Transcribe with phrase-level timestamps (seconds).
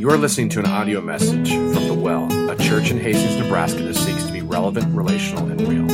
[0.00, 3.82] You are listening to an audio message from The Well, a church in Hastings, Nebraska
[3.82, 5.86] that seeks to be relevant, relational, and real.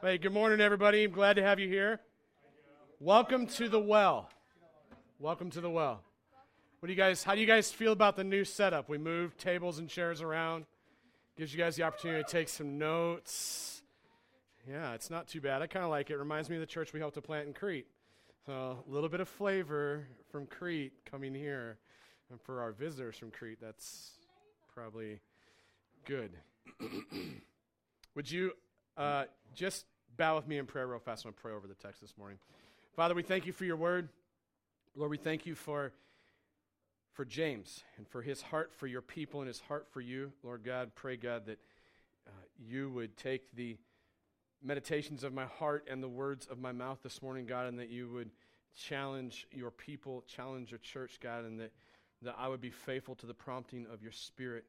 [0.01, 1.04] Hey, good morning, everybody.
[1.04, 2.00] I'm glad to have you here.
[3.02, 4.30] Welcome to The Well.
[5.20, 6.00] Welcome to The Well.
[6.80, 8.88] What do you guys, how do you guys feel about the new setup?
[8.88, 10.68] We moved tables and chairs around.
[11.36, 13.73] Gives you guys the opportunity to take some notes
[14.68, 15.61] yeah, it's not too bad.
[15.61, 16.14] I kind of like it.
[16.14, 16.18] it.
[16.18, 17.88] Reminds me of the church we helped to plant in Crete.
[18.45, 21.77] So a little bit of flavor from Crete coming here.
[22.30, 24.12] And for our visitors from Crete, that's
[24.73, 25.20] probably
[26.05, 26.31] good.
[28.16, 28.53] Would you
[28.98, 29.86] uh, just
[30.17, 31.25] bow with me in prayer real fast?
[31.25, 32.38] I'm going to pray over the text this morning.
[32.95, 34.09] Father, we thank you for your word.
[34.95, 35.91] Lord, we thank you for,
[37.14, 40.31] for James and for his heart for your people and his heart for you.
[40.44, 41.59] Lord God, pray, God, that
[42.27, 43.77] uh, you would take the
[44.63, 47.90] meditations of my heart and the words of my mouth this morning, God, and that
[47.90, 48.31] you would
[48.76, 51.72] challenge your people, challenge your church, God, and that,
[52.22, 54.66] that I would be faithful to the prompting of your Spirit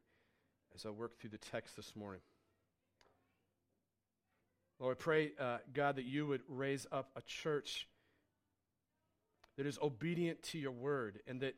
[0.75, 2.21] as I work through the text this morning.
[4.79, 7.87] Lord, I pray, uh, God, that you would raise up a church
[9.57, 11.55] that is obedient to your word and that,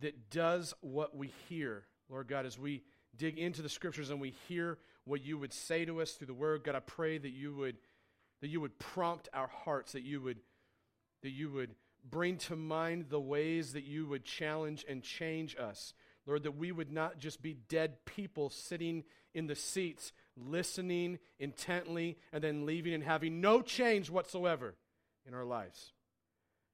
[0.00, 2.84] that does what we hear, Lord God, as we
[3.16, 4.78] dig into the scriptures and we hear
[5.10, 6.64] what you would say to us through the word.
[6.64, 7.76] God, I pray that you would
[8.40, 10.38] that you would prompt our hearts, that you would
[11.22, 11.74] that you would
[12.08, 15.92] bring to mind the ways that you would challenge and change us.
[16.26, 22.16] Lord, that we would not just be dead people sitting in the seats, listening intently,
[22.32, 24.74] and then leaving and having no change whatsoever
[25.26, 25.92] in our lives.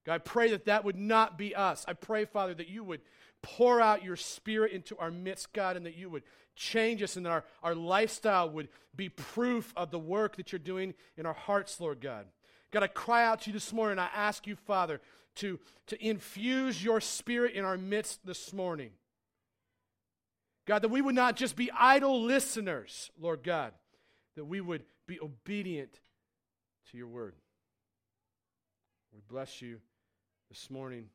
[0.05, 1.85] God, I pray that that would not be us.
[1.89, 3.01] I pray, Father, that you would
[3.43, 6.23] pour out your spirit into our midst, God, and that you would
[6.55, 10.59] change us and that our, our lifestyle would be proof of the work that you're
[10.59, 12.27] doing in our hearts, Lord God.
[12.73, 13.99] God, I cry out to you this morning.
[13.99, 15.01] I ask you, Father,
[15.37, 18.91] to, to infuse your spirit in our midst this morning.
[20.67, 23.73] God, that we would not just be idle listeners, Lord God,
[24.35, 26.01] that we would be obedient
[26.91, 27.35] to your word.
[29.15, 29.79] We bless you
[30.51, 31.09] this morning.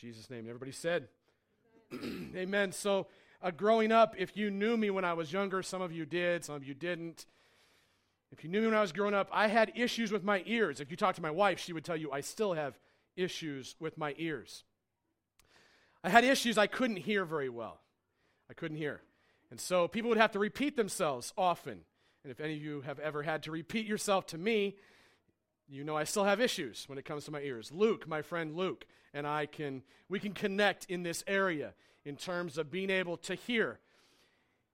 [0.00, 0.46] Jesus' name.
[0.48, 1.08] Everybody said,
[1.92, 2.30] Amen.
[2.36, 2.72] Amen.
[2.72, 3.06] So,
[3.42, 6.42] uh, growing up, if you knew me when I was younger, some of you did,
[6.42, 7.26] some of you didn't.
[8.32, 10.80] If you knew me when I was growing up, I had issues with my ears.
[10.80, 12.78] If you talk to my wife, she would tell you I still have
[13.14, 14.64] issues with my ears.
[16.02, 17.80] I had issues I couldn't hear very well.
[18.48, 19.02] I couldn't hear.
[19.50, 21.80] And so people would have to repeat themselves often.
[22.24, 24.76] And if any of you have ever had to repeat yourself to me,
[25.70, 27.70] you know I still have issues when it comes to my ears.
[27.72, 32.58] Luke, my friend Luke, and I can we can connect in this area in terms
[32.58, 33.78] of being able to hear.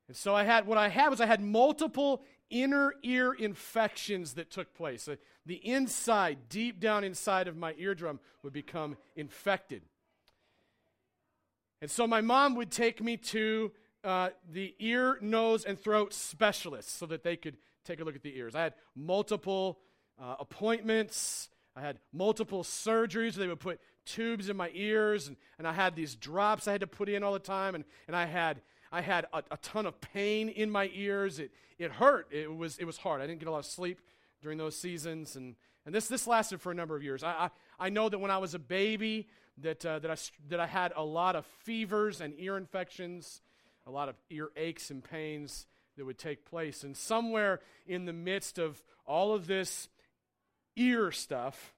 [0.08, 4.50] And so I had what I had was I had multiple inner ear infections that
[4.50, 5.08] took place.
[5.08, 9.82] Uh, the inside, deep down inside of my eardrum, would become infected.
[11.82, 16.92] And so my mom would take me to uh, the ear, nose, and throat specialists
[16.92, 18.54] so that they could take a look at the ears.
[18.54, 19.78] I had multiple
[20.20, 21.48] uh, appointments.
[21.74, 23.34] I had multiple surgeries.
[23.34, 26.80] They would put tubes in my ears, and, and I had these drops I had
[26.80, 28.60] to put in all the time, and, and I had,
[28.92, 31.38] I had a, a ton of pain in my ears.
[31.38, 32.28] It, it hurt.
[32.30, 33.20] It was, it was hard.
[33.20, 34.00] I didn't get a lot of sleep
[34.42, 37.22] during those seasons, and, and this, this lasted for a number of years.
[37.22, 37.50] I, I,
[37.86, 39.28] I know that when I was a baby,
[39.58, 40.16] that, uh, that, I,
[40.48, 43.40] that I had a lot of fevers and ear infections,
[43.86, 45.66] a lot of ear aches and pains
[45.96, 46.82] that would take place.
[46.82, 49.88] And somewhere in the midst of all of this
[50.76, 51.74] ear stuff,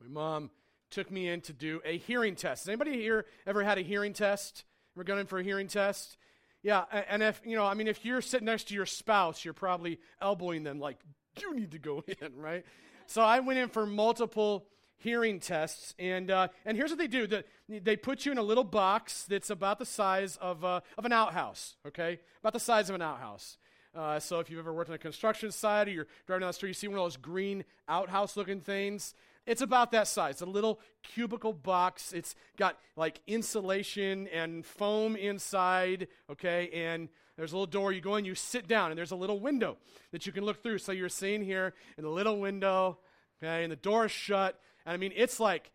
[0.00, 0.50] my mom
[0.90, 2.62] took me in to do a hearing test.
[2.62, 4.64] Has anybody here ever had a hearing test?
[4.96, 6.16] Ever gone in for a hearing test?
[6.62, 9.54] Yeah, and if, you know, I mean, if you're sitting next to your spouse, you're
[9.54, 10.98] probably elbowing them like,
[11.40, 12.64] you need to go in, right?
[13.06, 14.66] So I went in for multiple
[14.96, 17.26] hearing tests, and, uh, and here's what they do.
[17.26, 21.04] The, they put you in a little box that's about the size of, uh, of
[21.04, 22.18] an outhouse, okay?
[22.40, 23.58] About the size of an outhouse.
[23.96, 26.52] Uh, so if you've ever worked on a construction site or you're driving down the
[26.52, 29.14] street, you see one of those green outhouse looking things.
[29.46, 30.34] It's about that size.
[30.34, 32.12] It's a little cubicle box.
[32.12, 36.68] It's got like insulation and foam inside, okay?
[36.74, 37.08] And
[37.38, 37.92] there's a little door.
[37.92, 39.78] You go in, you sit down, and there's a little window
[40.12, 40.78] that you can look through.
[40.78, 42.98] So you're seeing here in the little window,
[43.42, 43.62] okay?
[43.62, 44.60] And the door is shut.
[44.84, 45.70] And I mean, it's like,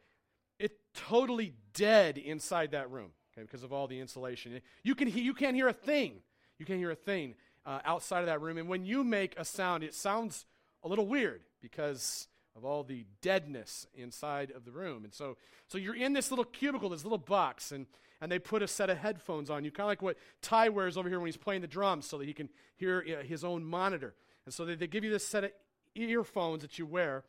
[0.59, 4.61] it's totally dead inside that room, okay, because of all the insulation.
[4.83, 6.21] You, can, you can't hear a thing.
[6.59, 7.33] You can't hear a thing
[7.65, 8.57] uh, outside of that room.
[8.57, 10.45] And when you make a sound, it sounds
[10.83, 15.03] a little weird because of all the deadness inside of the room.
[15.03, 15.37] And so,
[15.67, 17.85] so you're in this little cubicle, this little box, and,
[18.19, 20.97] and they put a set of headphones on you, kind of like what Ty wears
[20.97, 23.63] over here when he's playing the drums so that he can hear uh, his own
[23.63, 24.13] monitor.
[24.45, 25.51] And so they, they give you this set of
[25.95, 27.23] earphones that you wear.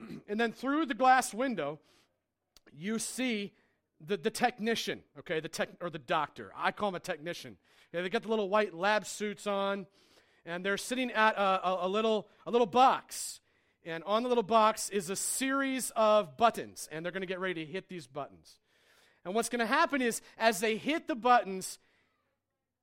[0.28, 1.78] and then through the glass window,
[2.72, 3.52] you see
[4.04, 6.52] the, the technician, okay, the tech, or the doctor.
[6.56, 7.56] I call him a technician.
[7.92, 9.86] They got the little white lab suits on,
[10.44, 13.40] and they're sitting at a, a, a, little, a little box.
[13.84, 17.40] And on the little box is a series of buttons, and they're going to get
[17.40, 18.58] ready to hit these buttons.
[19.24, 21.78] And what's going to happen is, as they hit the buttons,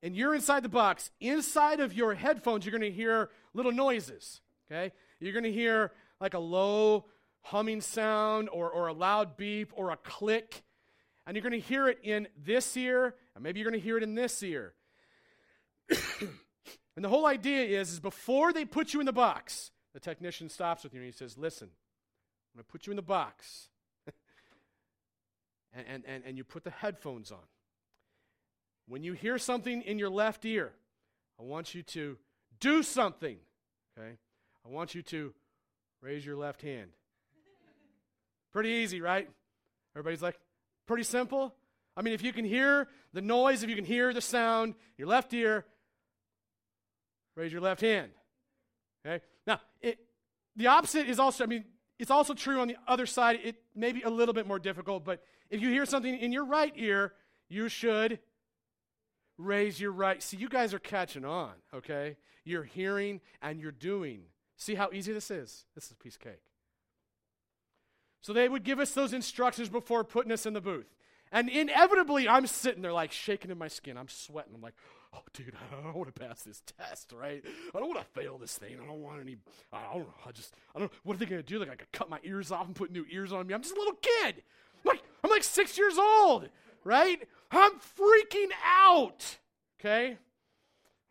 [0.01, 4.41] and you're inside the box, inside of your headphones, you're going to hear little noises,
[4.71, 4.91] okay?
[5.19, 7.05] You're going to hear like a low
[7.41, 10.63] humming sound or, or a loud beep or a click.
[11.27, 13.97] And you're going to hear it in this ear, and maybe you're going to hear
[13.97, 14.73] it in this ear.
[16.95, 20.49] and the whole idea is, is before they put you in the box, the technician
[20.49, 23.69] stops with you and he says, Listen, I'm going to put you in the box.
[25.73, 27.39] and, and, and, and you put the headphones on.
[28.87, 30.71] When you hear something in your left ear,
[31.39, 32.17] I want you to
[32.59, 33.37] do something.
[33.97, 34.17] Okay?
[34.65, 35.33] I want you to
[36.01, 36.91] raise your left hand.
[38.51, 39.29] Pretty easy, right?
[39.95, 40.39] Everybody's like,
[40.85, 41.55] pretty simple.
[41.97, 45.07] I mean, if you can hear the noise, if you can hear the sound, your
[45.07, 45.65] left ear,
[47.35, 48.11] raise your left hand.
[49.05, 49.23] Okay?
[49.45, 49.99] Now, it,
[50.55, 51.65] the opposite is also, I mean,
[51.99, 53.39] it's also true on the other side.
[53.43, 56.45] It may be a little bit more difficult, but if you hear something in your
[56.45, 57.13] right ear,
[57.47, 58.19] you should
[59.37, 60.21] raise your right.
[60.21, 62.17] See, you guys are catching on, okay?
[62.43, 64.23] You're hearing and you're doing.
[64.57, 65.65] See how easy this is?
[65.75, 66.41] This is a piece of cake.
[68.21, 70.87] So they would give us those instructions before putting us in the booth.
[71.31, 73.97] And inevitably, I'm sitting there like shaking in my skin.
[73.97, 74.53] I'm sweating.
[74.55, 74.75] I'm like,
[75.15, 77.43] oh, dude, I don't want to pass this test, right?
[77.73, 78.77] I don't want to fail this thing.
[78.81, 79.37] I don't want any,
[79.71, 80.13] I don't know.
[80.25, 80.97] I just, I don't know.
[81.03, 81.59] What are they going to do?
[81.59, 83.53] Like, I could cut my ears off and put new ears on me.
[83.53, 84.43] I'm just a little kid.
[84.83, 86.49] I'm like, I'm like six years old,
[86.83, 87.19] right?
[87.51, 89.37] I'm freaking out,
[89.79, 90.11] okay?
[90.11, 90.17] I'm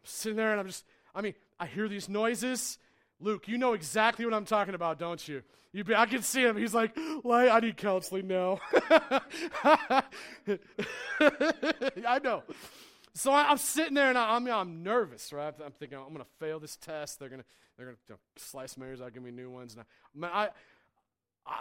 [0.05, 0.85] sitting there and I'm just,
[1.15, 2.79] I mean, I hear these noises.
[3.21, 5.43] Luke, you know exactly what I'm talking about, don't you?
[5.73, 6.57] You, be, I can see him.
[6.57, 7.49] He's like, "Why?
[7.49, 8.61] I need counseling now."
[9.91, 10.05] I
[12.23, 12.45] know.
[13.15, 15.55] So I, am sitting there and I, am I'm, I'm nervous, right?
[15.65, 17.21] I'm thinking I'm going to fail this test.
[17.21, 17.47] They're going to
[17.77, 19.77] they're to you know, slice my ears out, give me new ones.
[19.77, 20.49] And I, I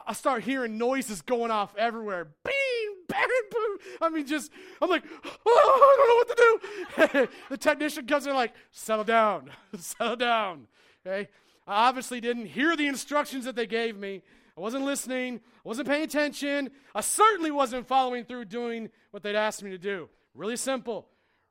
[0.07, 2.29] I start hearing noises going off everywhere.
[2.43, 3.77] Bing, bang, boom.
[4.01, 4.51] I mean, just
[4.81, 5.03] I'm like,
[5.45, 7.29] oh, I don't know what to do.
[7.49, 10.67] the technician comes in like, settle down, settle down.
[11.05, 11.27] Okay,
[11.67, 14.21] I obviously didn't hear the instructions that they gave me.
[14.57, 15.41] I wasn't listening.
[15.65, 16.69] I wasn't paying attention.
[16.95, 20.07] I certainly wasn't following through doing what they'd asked me to do.
[20.33, 21.07] Really simple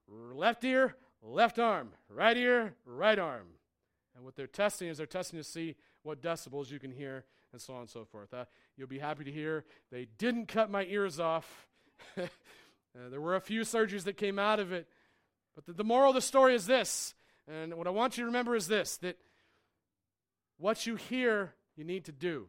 [0.09, 3.47] left ear, left arm, right ear, right arm.
[4.15, 7.61] And what they're testing is they're testing to see what decibels you can hear and
[7.61, 8.33] so on and so forth.
[8.35, 8.45] Uh,
[8.77, 11.67] you'll be happy to hear they didn't cut my ears off.
[12.19, 12.27] uh,
[12.95, 14.87] there were a few surgeries that came out of it.
[15.55, 17.15] But the, the moral of the story is this,
[17.47, 19.19] and what I want you to remember is this that
[20.59, 22.47] what you hear, you need to do.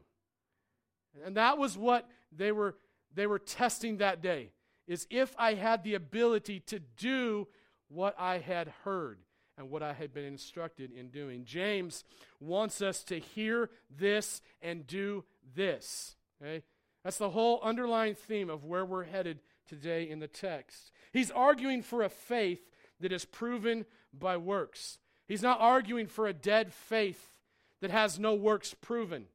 [1.25, 2.75] And that was what they were,
[3.13, 4.51] they were testing that day,
[4.87, 7.47] is if I had the ability to do
[7.87, 9.19] what I had heard
[9.57, 11.45] and what I had been instructed in doing.
[11.45, 12.03] James
[12.39, 15.23] wants us to hear this and do
[15.55, 16.15] this.
[16.41, 16.63] Okay?
[17.03, 20.91] That's the whole underlying theme of where we're headed today in the text.
[21.11, 22.61] He's arguing for a faith
[22.99, 24.97] that is proven by works.
[25.27, 27.39] He's not arguing for a dead faith
[27.81, 29.25] that has no works proven.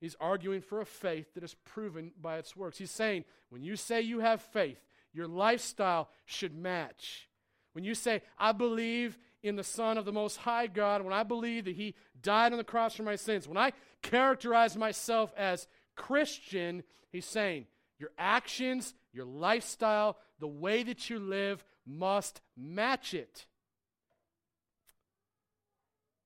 [0.00, 2.78] He's arguing for a faith that is proven by its works.
[2.78, 4.80] He's saying, when you say you have faith,
[5.12, 7.28] your lifestyle should match.
[7.72, 11.22] When you say, I believe in the Son of the Most High God, when I
[11.22, 15.66] believe that He died on the cross for my sins, when I characterize myself as
[15.96, 17.66] Christian, He's saying,
[17.98, 23.46] your actions, your lifestyle, the way that you live must match it.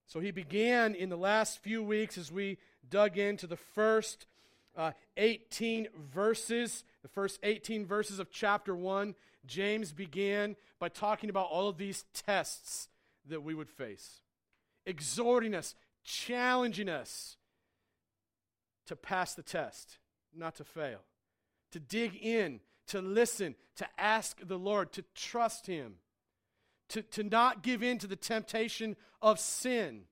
[0.06, 2.58] So he began in the last few weeks as we
[2.88, 4.26] dug into the first
[4.76, 9.14] uh, 18 verses, the first 18 verses of chapter 1.
[9.46, 12.88] James began by talking about all of these tests
[13.28, 14.20] that we would face,
[14.86, 15.74] exhorting us,
[16.04, 17.36] challenging us
[18.86, 19.98] to pass the test,
[20.34, 21.00] not to fail,
[21.70, 25.94] to dig in, to listen, to ask the Lord, to trust Him.
[26.90, 30.02] To, to not give in to the temptation of sin,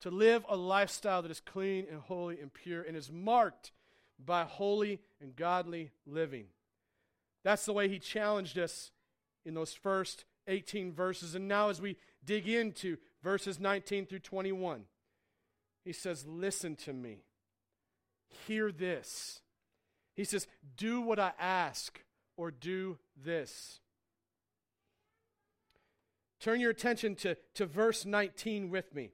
[0.00, 3.72] to live a lifestyle that is clean and holy and pure and is marked
[4.24, 6.46] by holy and godly living.
[7.42, 8.90] That's the way he challenged us
[9.44, 11.34] in those first 18 verses.
[11.34, 14.84] And now, as we dig into verses 19 through 21,
[15.84, 17.24] he says, Listen to me.
[18.46, 19.40] Hear this.
[20.14, 22.02] He says, Do what I ask,
[22.36, 23.80] or do this.
[26.40, 29.10] Turn your attention to, to verse 19 with me.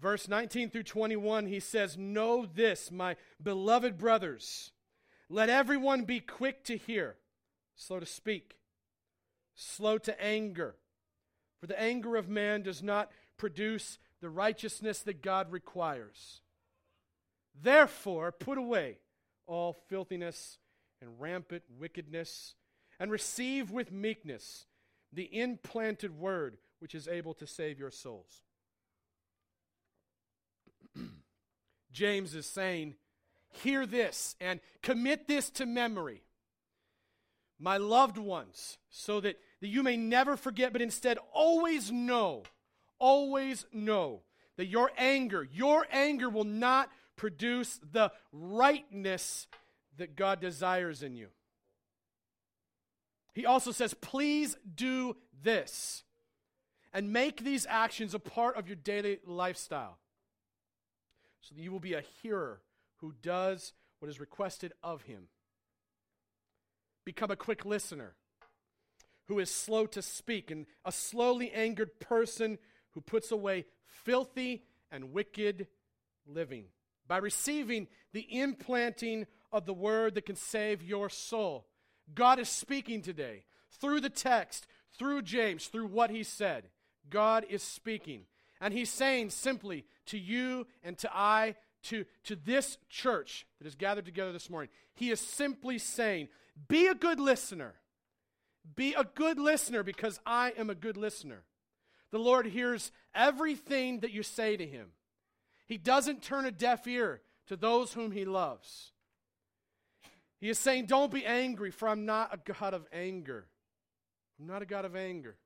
[0.00, 4.72] Verse 19 through 21, he says, Know this, my beloved brothers.
[5.28, 7.16] Let everyone be quick to hear,
[7.76, 8.56] slow to speak,
[9.54, 10.76] slow to anger.
[11.60, 16.40] For the anger of man does not produce the righteousness that God requires.
[17.60, 18.98] Therefore, put away
[19.46, 20.58] all filthiness
[21.02, 22.54] and rampant wickedness,
[22.98, 24.66] and receive with meekness
[25.12, 28.42] the implanted word which is able to save your souls.
[31.92, 32.94] James is saying,
[33.52, 36.22] Hear this and commit this to memory,
[37.58, 42.44] my loved ones, so that, that you may never forget, but instead always know,
[43.00, 44.22] always know
[44.56, 49.48] that your anger, your anger will not produce the rightness
[49.96, 51.28] that God desires in you.
[53.34, 56.04] He also says, Please do this
[56.92, 59.98] and make these actions a part of your daily lifestyle
[61.40, 62.60] so that you will be a hearer
[62.96, 65.28] who does what is requested of him.
[67.04, 68.14] Become a quick listener
[69.26, 72.58] who is slow to speak and a slowly angered person
[72.92, 75.66] who puts away filthy and wicked
[76.26, 76.64] living
[77.06, 81.66] by receiving the implanting of the word that can save your soul.
[82.14, 83.44] God is speaking today
[83.80, 84.66] through the text,
[84.98, 86.68] through James, through what he said.
[87.08, 88.22] God is speaking.
[88.60, 93.74] And he's saying simply to you and to I, to, to this church that is
[93.74, 96.28] gathered together this morning, he is simply saying,
[96.68, 97.74] Be a good listener.
[98.76, 101.44] Be a good listener because I am a good listener.
[102.10, 104.88] The Lord hears everything that you say to him.
[105.66, 108.92] He doesn't turn a deaf ear to those whom he loves.
[110.38, 113.46] He is saying, Don't be angry, for I'm not a God of anger.
[114.38, 115.36] I'm not a God of anger.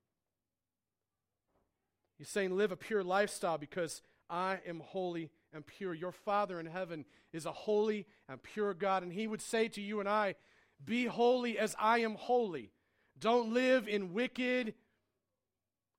[2.18, 5.94] He's saying, Live a pure lifestyle because I am holy and pure.
[5.94, 9.02] Your Father in heaven is a holy and pure God.
[9.02, 10.34] And He would say to you and I,
[10.84, 12.72] Be holy as I am holy.
[13.18, 14.74] Don't live in wicked,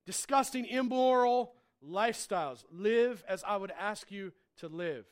[0.06, 1.54] disgusting, immoral
[1.84, 2.64] lifestyles.
[2.72, 5.06] Live as I would ask you to live.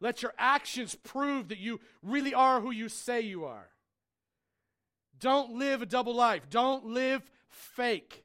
[0.00, 3.68] Let your actions prove that you really are who you say you are.
[5.18, 6.48] Don't live a double life.
[6.48, 8.24] Don't live fake.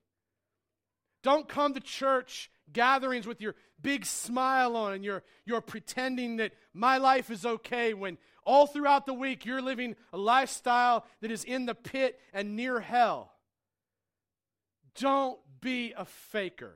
[1.25, 6.51] Don't come to church gatherings with your big smile on and you're, you're pretending that
[6.71, 11.43] my life is okay when all throughout the week you're living a lifestyle that is
[11.43, 13.31] in the pit and near hell.
[14.99, 16.75] Don't be a faker.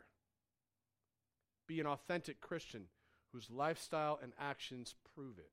[1.67, 2.85] Be an authentic Christian
[3.31, 5.51] whose lifestyle and actions prove it.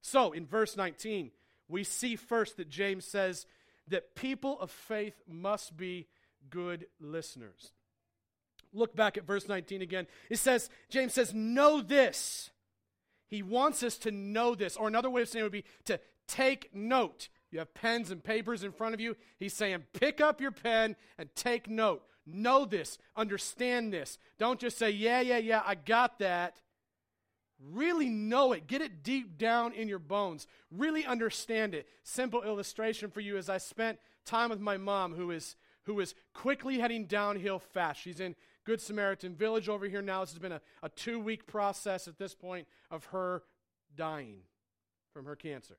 [0.00, 1.30] So, in verse 19,
[1.68, 3.46] we see first that James says
[3.86, 6.08] that people of faith must be
[6.50, 7.72] good listeners.
[8.72, 10.06] Look back at verse 19 again.
[10.30, 12.50] It says, James says, Know this.
[13.28, 14.76] He wants us to know this.
[14.76, 17.28] Or another way of saying it would be to take note.
[17.50, 19.16] You have pens and papers in front of you.
[19.38, 22.02] He's saying, Pick up your pen and take note.
[22.26, 22.98] Know this.
[23.16, 24.18] Understand this.
[24.38, 26.60] Don't just say, Yeah, yeah, yeah, I got that.
[27.60, 28.68] Really know it.
[28.68, 30.46] Get it deep down in your bones.
[30.70, 31.88] Really understand it.
[32.04, 35.56] Simple illustration for you is I spent time with my mom, who is
[35.88, 38.00] who is quickly heading downhill fast.
[38.00, 40.20] She's in Good Samaritan Village over here now.
[40.20, 43.42] This has been a, a two week process at this point of her
[43.96, 44.40] dying
[45.12, 45.78] from her cancer.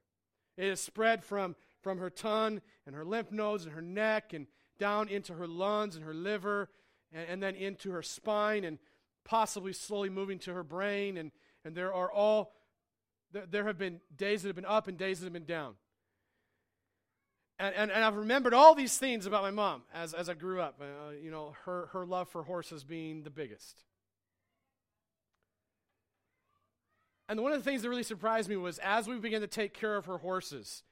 [0.58, 4.48] It has spread from, from her tongue and her lymph nodes and her neck and
[4.80, 6.70] down into her lungs and her liver
[7.14, 8.80] and, and then into her spine and
[9.24, 11.18] possibly slowly moving to her brain.
[11.18, 11.32] And,
[11.64, 12.54] and there are all,
[13.32, 15.76] there, there have been days that have been up and days that have been down.
[17.60, 20.62] And, and, and I've remembered all these things about my mom as, as I grew
[20.62, 20.82] up.
[20.82, 23.84] Uh, you know, her, her love for horses being the biggest.
[27.28, 29.74] And one of the things that really surprised me was as we began to take
[29.74, 30.84] care of her horses,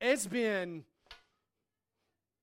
[0.00, 0.84] it's been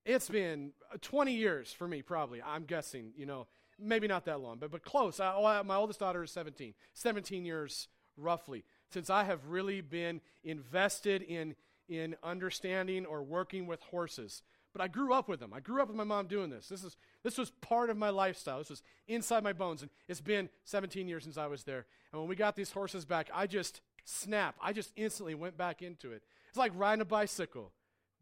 [0.04, 3.46] it's been 20 years for me probably i'm guessing you know
[3.78, 7.88] maybe not that long but, but close I, my oldest daughter is 17 17 years
[8.16, 11.54] roughly since i have really been invested in
[11.88, 14.42] in understanding or working with horses.
[14.72, 15.52] But I grew up with them.
[15.54, 16.68] I grew up with my mom doing this.
[16.68, 18.58] This, is, this was part of my lifestyle.
[18.58, 19.82] This was inside my bones.
[19.82, 21.86] And it's been 17 years since I was there.
[22.12, 24.58] And when we got these horses back, I just snapped.
[24.60, 26.22] I just instantly went back into it.
[26.48, 27.72] It's like riding a bicycle,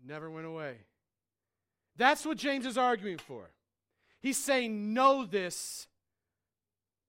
[0.06, 0.76] never went away.
[1.96, 3.50] That's what James is arguing for.
[4.20, 5.88] He's saying, Know this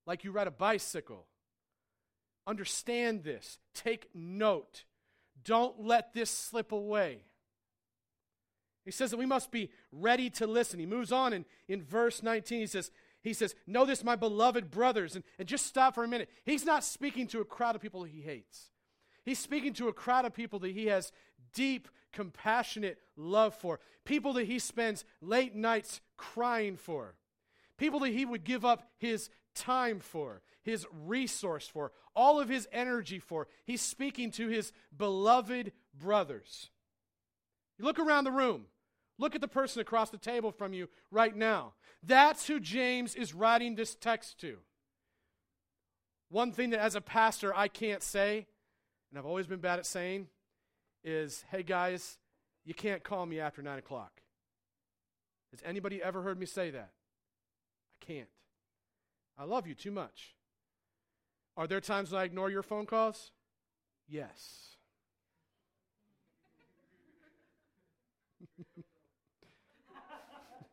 [0.06, 1.26] like you ride a bicycle.
[2.46, 3.58] Understand this.
[3.74, 4.84] Take note.
[5.44, 7.20] Don't let this slip away.
[8.86, 10.80] He says that we must be ready to listen.
[10.80, 12.60] He moves on in, in verse 19.
[12.60, 15.16] He says, he says, Know this, my beloved brothers.
[15.16, 16.30] And, and just stop for a minute.
[16.44, 18.72] He's not speaking to a crowd of people he hates.
[19.24, 21.14] He's speaking to a crowd of people that he has
[21.54, 23.80] deep, compassionate love for.
[24.04, 27.16] People that he spends late nights crying for.
[27.78, 32.68] People that he would give up his time for, his resource for, all of his
[32.72, 33.48] energy for.
[33.66, 36.70] He's speaking to his beloved brothers.
[37.78, 38.66] You look around the room.
[39.20, 41.74] Look at the person across the table from you right now.
[42.02, 44.58] That's who James is writing this text to.
[46.30, 48.48] One thing that as a pastor I can't say,
[49.10, 50.28] and I've always been bad at saying,
[51.04, 52.18] is hey guys,
[52.66, 54.22] you can't call me after 9 o'clock.
[55.52, 56.90] Has anybody ever heard me say that?
[58.02, 58.30] I can't.
[59.38, 60.36] I love you too much.
[61.56, 63.32] Are there times when I ignore your phone calls?
[64.08, 64.78] Yes.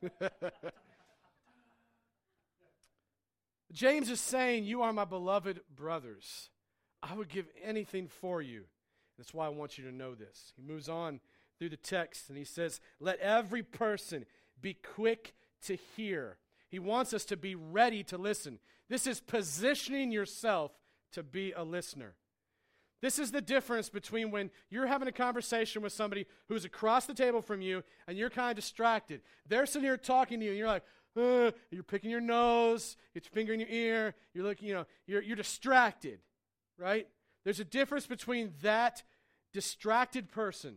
[3.72, 6.50] James is saying, You are my beloved brothers.
[7.02, 8.64] I would give anything for you.
[9.16, 10.52] That's why I want you to know this.
[10.56, 11.20] He moves on
[11.58, 14.26] through the text and he says, Let every person
[14.60, 15.34] be quick
[15.66, 16.38] to hear.
[16.70, 18.58] He wants us to be ready to listen.
[18.88, 20.72] This is positioning yourself
[21.12, 22.14] to be a listener.
[23.02, 27.14] This is the difference between when you're having a conversation with somebody who's across the
[27.14, 29.22] table from you and you're kind of distracted.
[29.48, 30.84] They're sitting here talking to you and you're like,
[31.16, 34.86] uh, you're picking your nose, it's your finger in your ear, you're looking, you know,
[35.06, 36.20] you're, you're distracted,
[36.78, 37.08] right?
[37.44, 39.02] There's a difference between that
[39.52, 40.76] distracted person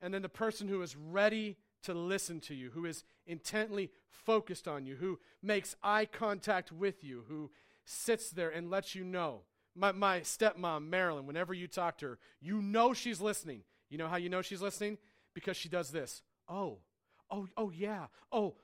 [0.00, 4.68] and then the person who is ready to listen to you, who is intently focused
[4.68, 7.50] on you, who makes eye contact with you, who
[7.84, 9.42] sits there and lets you know
[9.74, 13.62] my, my stepmom, Marilyn, whenever you talk to her, you know she's listening.
[13.88, 14.98] You know how you know she's listening?
[15.34, 16.22] Because she does this.
[16.48, 16.78] Oh,
[17.30, 18.06] oh, oh, yeah.
[18.30, 18.54] Oh,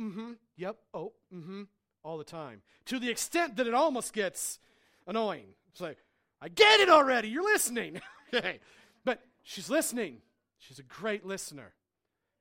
[0.00, 0.32] mm hmm.
[0.56, 0.76] Yep.
[0.94, 1.62] Oh, mm hmm.
[2.02, 2.62] All the time.
[2.86, 4.58] To the extent that it almost gets
[5.06, 5.48] annoying.
[5.70, 5.98] It's like,
[6.40, 7.28] I get it already.
[7.28, 8.00] You're listening.
[8.34, 8.60] okay.
[9.04, 10.18] But she's listening.
[10.58, 11.74] She's a great listener.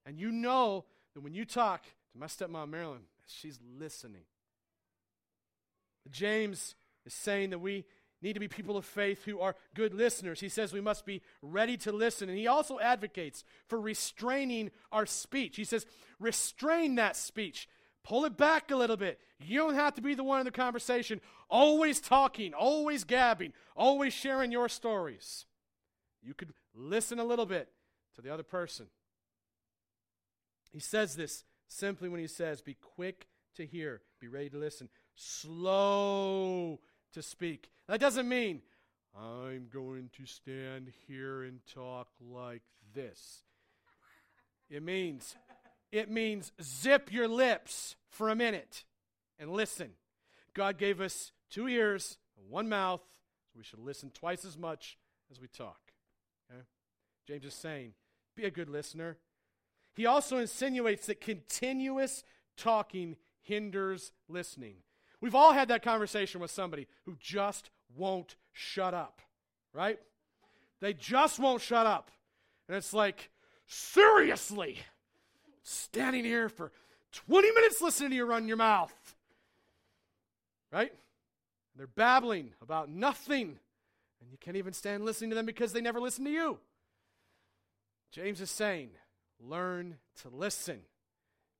[0.05, 4.23] And you know that when you talk to my stepmom, Marilyn, she's listening.
[6.11, 7.85] James is saying that we
[8.21, 10.39] need to be people of faith who are good listeners.
[10.39, 12.29] He says we must be ready to listen.
[12.29, 15.55] And he also advocates for restraining our speech.
[15.55, 15.85] He says,
[16.19, 17.67] restrain that speech.
[18.03, 19.19] Pull it back a little bit.
[19.39, 24.13] You don't have to be the one in the conversation, always talking, always gabbing, always
[24.13, 25.45] sharing your stories.
[26.21, 27.69] You could listen a little bit
[28.15, 28.87] to the other person.
[30.71, 34.89] He says this simply when he says, Be quick to hear, be ready to listen,
[35.15, 36.79] slow
[37.13, 37.69] to speak.
[37.87, 38.61] That doesn't mean
[39.17, 43.43] I'm going to stand here and talk like this.
[44.69, 45.35] It means
[45.91, 48.83] it means zip your lips for a minute
[49.39, 49.91] and listen.
[50.53, 53.01] God gave us two ears, and one mouth,
[53.53, 54.97] so we should listen twice as much
[55.31, 55.79] as we talk.
[56.51, 56.61] Okay?
[57.27, 57.93] James is saying,
[58.35, 59.17] be a good listener.
[59.95, 62.23] He also insinuates that continuous
[62.57, 64.75] talking hinders listening.
[65.21, 69.21] We've all had that conversation with somebody who just won't shut up,
[69.73, 69.99] right?
[70.81, 72.11] They just won't shut up.
[72.67, 73.29] And it's like,
[73.65, 74.77] seriously,
[75.63, 76.71] standing here for
[77.13, 79.15] 20 minutes listening to you run your mouth,
[80.71, 80.91] right?
[81.77, 83.57] They're babbling about nothing,
[84.21, 86.59] and you can't even stand listening to them because they never listen to you.
[88.11, 88.89] James is saying,
[89.39, 90.81] learn to listen.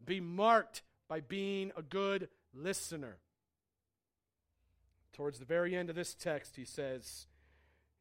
[0.03, 3.17] Be marked by being a good listener.
[5.13, 7.27] Towards the very end of this text, he says,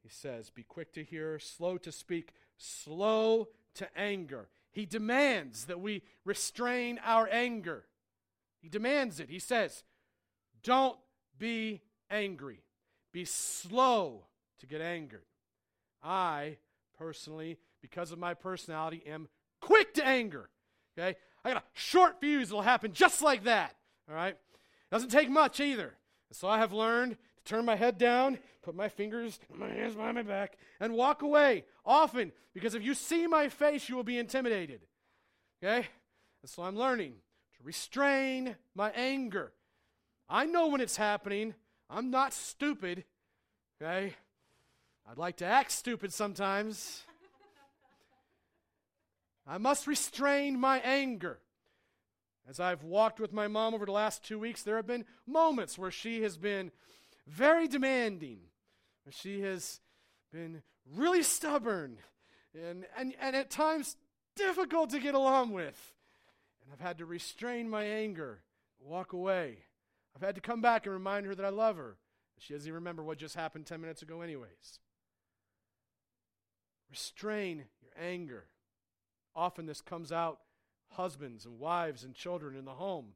[0.03, 4.49] he says, Be quick to hear, slow to speak, slow to anger.
[4.73, 7.85] He demands that we restrain our anger.
[8.61, 9.29] He demands it.
[9.29, 9.85] He says,
[10.63, 10.99] Don't
[11.39, 12.61] be angry.
[13.13, 14.25] Be slow
[14.59, 15.25] to get angered.
[16.03, 16.57] I,
[16.99, 19.29] personally, because of my personality, am
[19.65, 20.49] quick to anger.
[20.97, 21.17] Okay?
[21.45, 23.75] I got a short fuse that'll happen just like that.
[24.09, 24.37] All right?
[24.91, 25.95] Doesn't take much either.
[26.33, 30.17] So I have learned to turn my head down, put my fingers, my hands behind
[30.17, 34.19] my back, and walk away often because if you see my face, you will be
[34.19, 34.81] intimidated.
[35.63, 35.87] Okay?
[36.43, 37.15] And so I'm learning
[37.57, 39.53] to restrain my anger.
[40.29, 41.55] I know when it's happening.
[41.89, 43.05] I'm not stupid.
[43.81, 44.15] Okay?
[45.11, 47.03] I'd like to act stupid sometimes.
[49.47, 51.41] I must restrain my anger.
[52.49, 55.79] As I've walked with my mom over the last two weeks, there have been moments
[55.79, 56.71] where she has been
[57.27, 58.41] very demanding,
[59.11, 59.81] she has
[60.31, 60.63] been
[60.95, 61.99] really stubborn,
[62.55, 63.97] and, and, and at times
[64.37, 65.95] difficult to get along with.
[66.63, 68.43] And I've had to restrain my anger,
[68.79, 69.59] walk away.
[70.15, 71.97] I've had to come back and remind her that I love her.
[72.39, 74.81] She doesn't even remember what just happened 10 minutes ago, anyways.
[76.91, 78.47] Restrain your anger.
[79.37, 80.39] Often this comes out
[80.91, 83.07] husbands and wives and children in the home.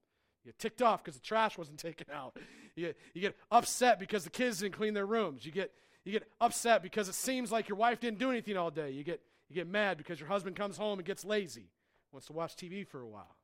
[0.44, 2.36] You get ticked off because the trash wasn't taken out.
[2.74, 5.44] You get, you get upset because the kids didn't clean their rooms.
[5.44, 5.72] You get,
[6.04, 8.90] you get upset because it seems like your wife didn't do anything all day.
[8.90, 11.70] You get, you get mad because your husband comes home and gets lazy,
[12.12, 13.36] wants to watch TV for a while.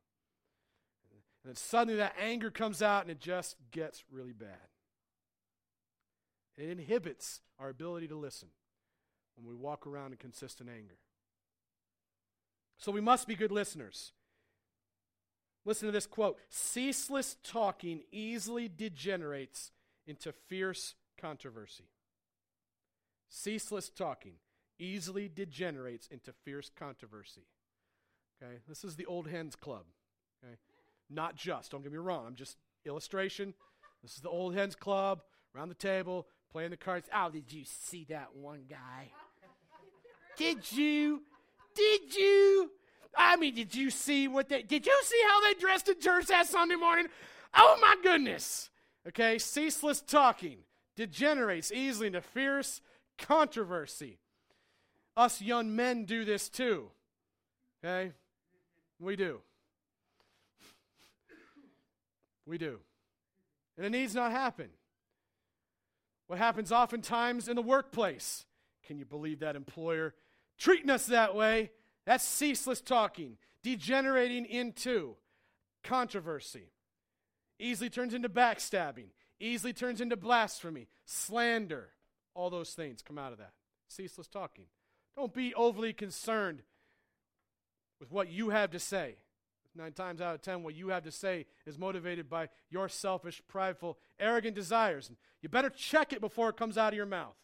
[1.43, 4.69] And then suddenly that anger comes out and it just gets really bad.
[6.57, 8.47] It inhibits our ability to listen
[9.35, 10.95] when we walk around in consistent anger.
[12.77, 14.11] So we must be good listeners.
[15.65, 19.71] Listen to this quote Ceaseless talking easily degenerates
[20.05, 21.89] into fierce controversy.
[23.29, 24.33] Ceaseless talking
[24.77, 27.47] easily degenerates into fierce controversy.
[28.41, 29.85] Okay, this is the old hens club.
[30.43, 30.55] Okay,
[31.09, 33.53] not just, don't get me wrong, I'm just illustration.
[34.03, 35.21] This is the old hens club
[35.55, 37.09] around the table playing the cards.
[37.13, 39.11] Oh, did you see that one guy?
[40.37, 41.21] Did you?
[41.75, 42.71] Did you?
[43.17, 46.27] I mean, did you see what they did you see how they dressed in church
[46.27, 47.07] that Sunday morning?
[47.53, 48.69] Oh my goodness.
[49.07, 50.59] Okay, ceaseless talking
[50.95, 52.81] degenerates easily into fierce
[53.17, 54.19] controversy.
[55.15, 56.89] Us young men do this too.
[57.83, 58.11] Okay?
[58.99, 59.41] We do.
[62.45, 62.79] We do.
[63.77, 64.69] And it needs not happen.
[66.27, 68.45] What happens oftentimes in the workplace?
[68.85, 70.13] Can you believe that employer
[70.57, 71.71] treating us that way?
[72.05, 75.15] That's ceaseless talking, degenerating into
[75.83, 76.71] controversy.
[77.59, 79.07] Easily turns into backstabbing,
[79.39, 81.89] easily turns into blasphemy, slander.
[82.33, 83.53] All those things come out of that.
[83.87, 84.65] Ceaseless talking.
[85.15, 86.63] Don't be overly concerned
[87.99, 89.15] with what you have to say.
[89.77, 93.41] Nine times out of ten, what you have to say is motivated by your selfish,
[93.47, 95.09] prideful, arrogant desires.
[95.09, 97.35] And you better check it before it comes out of your mouth,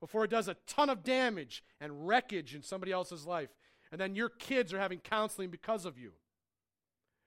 [0.00, 3.50] before it does a ton of damage and wreckage in somebody else's life.
[3.90, 6.12] And then your kids are having counseling because of you.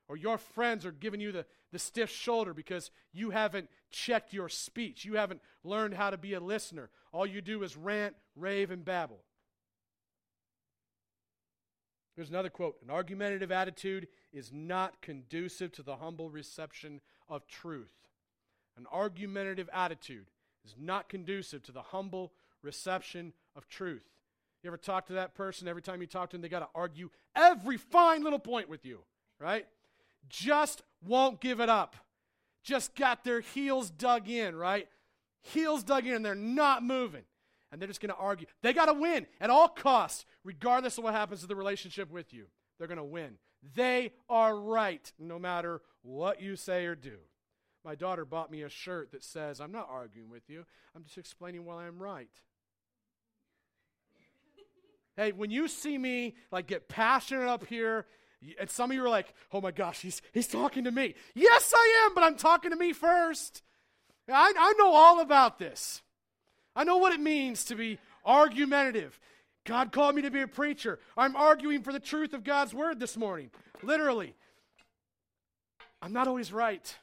[0.07, 4.49] Or your friends are giving you the, the stiff shoulder because you haven't checked your
[4.49, 5.05] speech.
[5.05, 6.89] You haven't learned how to be a listener.
[7.13, 9.23] All you do is rant, rave, and babble.
[12.15, 17.93] Here's another quote An argumentative attitude is not conducive to the humble reception of truth.
[18.77, 20.27] An argumentative attitude
[20.65, 24.03] is not conducive to the humble reception of truth.
[24.63, 25.67] You ever talk to that person?
[25.67, 28.85] Every time you talk to them, they got to argue every fine little point with
[28.85, 28.99] you,
[29.39, 29.65] right?
[30.29, 31.95] Just won't give it up.
[32.63, 34.87] Just got their heels dug in, right?
[35.41, 37.23] Heels dug in, and they're not moving.
[37.71, 38.45] And they're just going to argue.
[38.61, 42.33] They got to win at all costs, regardless of what happens to the relationship with
[42.33, 42.45] you.
[42.77, 43.37] They're going to win.
[43.75, 47.17] They are right no matter what you say or do.
[47.83, 51.17] My daughter bought me a shirt that says, I'm not arguing with you, I'm just
[51.17, 52.29] explaining why I'm right.
[55.17, 58.05] Hey, when you see me like get passionate up here,
[58.59, 61.13] and some of you are like, oh my gosh, he's, he's talking to me.
[61.35, 63.61] Yes, I am, but I'm talking to me first.
[64.27, 66.01] I, I know all about this.
[66.75, 69.19] I know what it means to be argumentative.
[69.65, 70.99] God called me to be a preacher.
[71.15, 73.51] I'm arguing for the truth of God's word this morning.
[73.83, 74.35] Literally.
[76.01, 76.97] I'm not always right.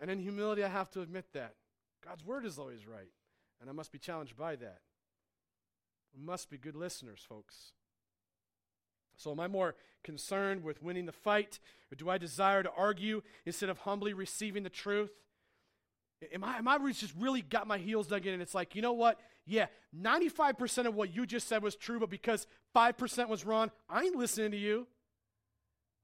[0.00, 1.54] And in humility, I have to admit that.
[2.06, 3.10] God's word is always right.
[3.60, 4.78] And I must be challenged by that.
[6.14, 7.72] We must be good listeners, folks.
[9.16, 11.58] So, am I more concerned with winning the fight,
[11.92, 15.10] or do I desire to argue instead of humbly receiving the truth?
[16.32, 18.82] Am I, am I just really got my heels dug in and it's like, you
[18.82, 19.20] know what?
[19.46, 19.66] Yeah,
[19.96, 24.16] 95% of what you just said was true, but because 5% was wrong, I ain't
[24.16, 24.86] listening to you.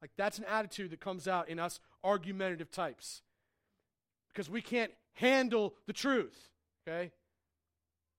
[0.00, 3.22] Like, that's an attitude that comes out in us argumentative types.
[4.28, 6.50] Because we can't handle the truth,
[6.86, 7.10] okay?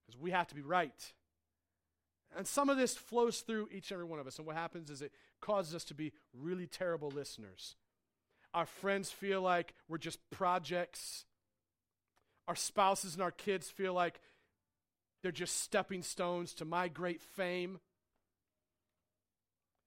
[0.06, 1.14] Because we have to be right.
[2.36, 4.38] And some of this flows through each and every one of us.
[4.38, 7.76] And what happens is it causes us to be really terrible listeners.
[8.54, 11.26] Our friends feel like we're just projects.
[12.48, 14.20] Our spouses and our kids feel like
[15.24, 17.80] they're just stepping stones to my great fame.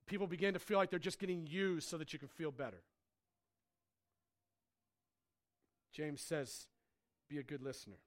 [0.06, 2.82] People begin to feel like they're just getting used so that you can feel better.
[5.92, 6.66] James says,
[7.28, 7.98] be a good listener.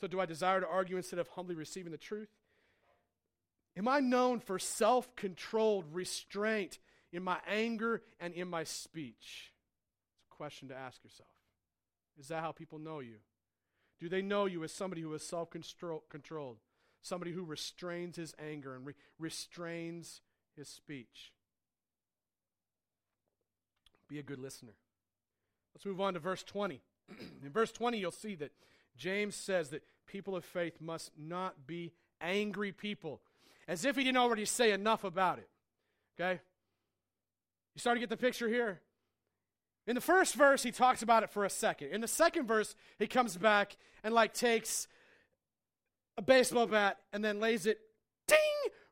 [0.00, 2.28] So, do I desire to argue instead of humbly receiving the truth?
[3.76, 6.78] Am I known for self controlled restraint
[7.12, 9.52] in my anger and in my speech?
[10.16, 11.28] It's a question to ask yourself.
[12.18, 13.16] Is that how people know you?
[14.00, 16.58] Do they know you as somebody who is self controlled?
[17.02, 20.22] Somebody who restrains his anger and re- restrains
[20.56, 21.32] his speech?
[24.08, 24.74] Be a good listener.
[25.74, 26.80] Let's move on to verse 20.
[27.44, 28.52] In verse 20, you'll see that
[28.96, 33.20] James says that people of faith must not be angry people,
[33.68, 35.48] as if he didn't already say enough about it.
[36.18, 36.40] Okay?
[37.74, 38.80] You start to get the picture here?
[39.86, 41.88] In the first verse, he talks about it for a second.
[41.88, 44.88] In the second verse, he comes back and like takes
[46.16, 47.78] a baseball bat and then lays it
[48.26, 48.38] ding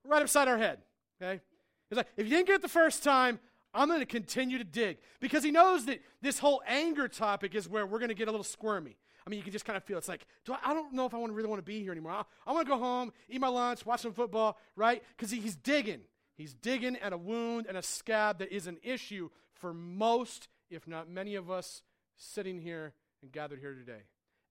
[0.05, 0.79] right upside our head.
[1.21, 1.41] Okay?
[1.89, 3.39] He's like, if you didn't get it the first time,
[3.75, 4.99] I'm going to continue to dig.
[5.21, 8.31] Because he knows that this whole anger topic is where we're going to get a
[8.31, 8.97] little squirmy.
[9.27, 11.07] I mean, you can just kind of feel it's like, do I, I don't know
[11.07, 12.13] if I want to really want to be here anymore.
[12.47, 15.03] I, want to go home, eat my lunch, watch some football, right?
[15.17, 16.01] Because he, he's digging.
[16.35, 20.89] He's digging at a wound and a scab that is an issue for most, if
[20.89, 21.83] not many of us
[22.17, 24.03] sitting here and gathered here today.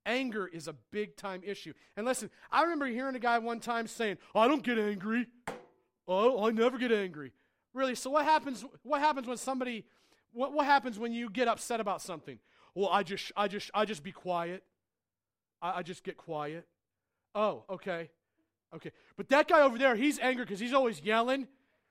[0.06, 1.74] Anger is a big time issue.
[1.96, 5.28] And listen, I remember hearing a guy one time saying, I don't get angry.
[6.08, 7.34] Oh, I never get angry.
[7.74, 7.96] Really?
[7.96, 9.86] So what happens what happens when somebody
[10.34, 12.40] what, what happens when you get upset about something?
[12.76, 14.64] Well, I just I just I just be quiet.
[15.62, 16.66] I, I just get quiet.
[17.36, 18.10] Oh, okay.
[18.74, 18.92] Okay.
[19.18, 21.48] But that guy over there, he's angry because he's always yelling.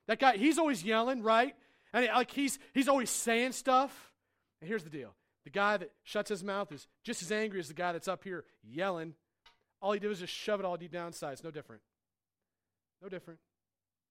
[0.07, 1.55] That guy, he's always yelling, right?
[1.93, 4.11] And it, like he's he's always saying stuff.
[4.59, 5.13] And here's the deal.
[5.43, 8.23] The guy that shuts his mouth is just as angry as the guy that's up
[8.23, 9.15] here yelling.
[9.81, 11.33] All he did was just shove it all deep down inside.
[11.33, 11.81] It's no different.
[13.01, 13.39] No different.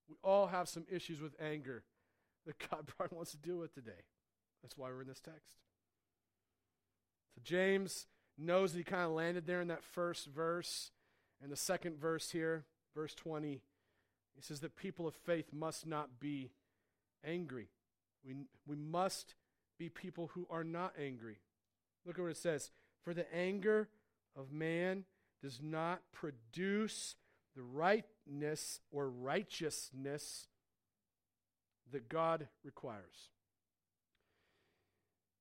[0.09, 1.85] We all have some issues with anger
[2.47, 4.03] that God probably wants to deal with today.
[4.63, 5.59] That's why we're in this text.
[7.35, 8.07] So James
[8.39, 10.91] knows that he kind of landed there in that first verse.
[11.43, 12.65] And the second verse here,
[12.95, 13.63] verse 20,
[14.35, 16.53] he says that people of faith must not be
[17.25, 17.69] angry.
[18.25, 18.35] We,
[18.67, 19.35] we must
[19.79, 21.39] be people who are not angry.
[22.05, 22.71] Look at what it says.
[23.03, 23.89] For the anger
[24.37, 25.05] of man
[25.43, 27.17] does not produce
[27.57, 30.49] the rightness or righteousness
[31.93, 33.31] that God requires.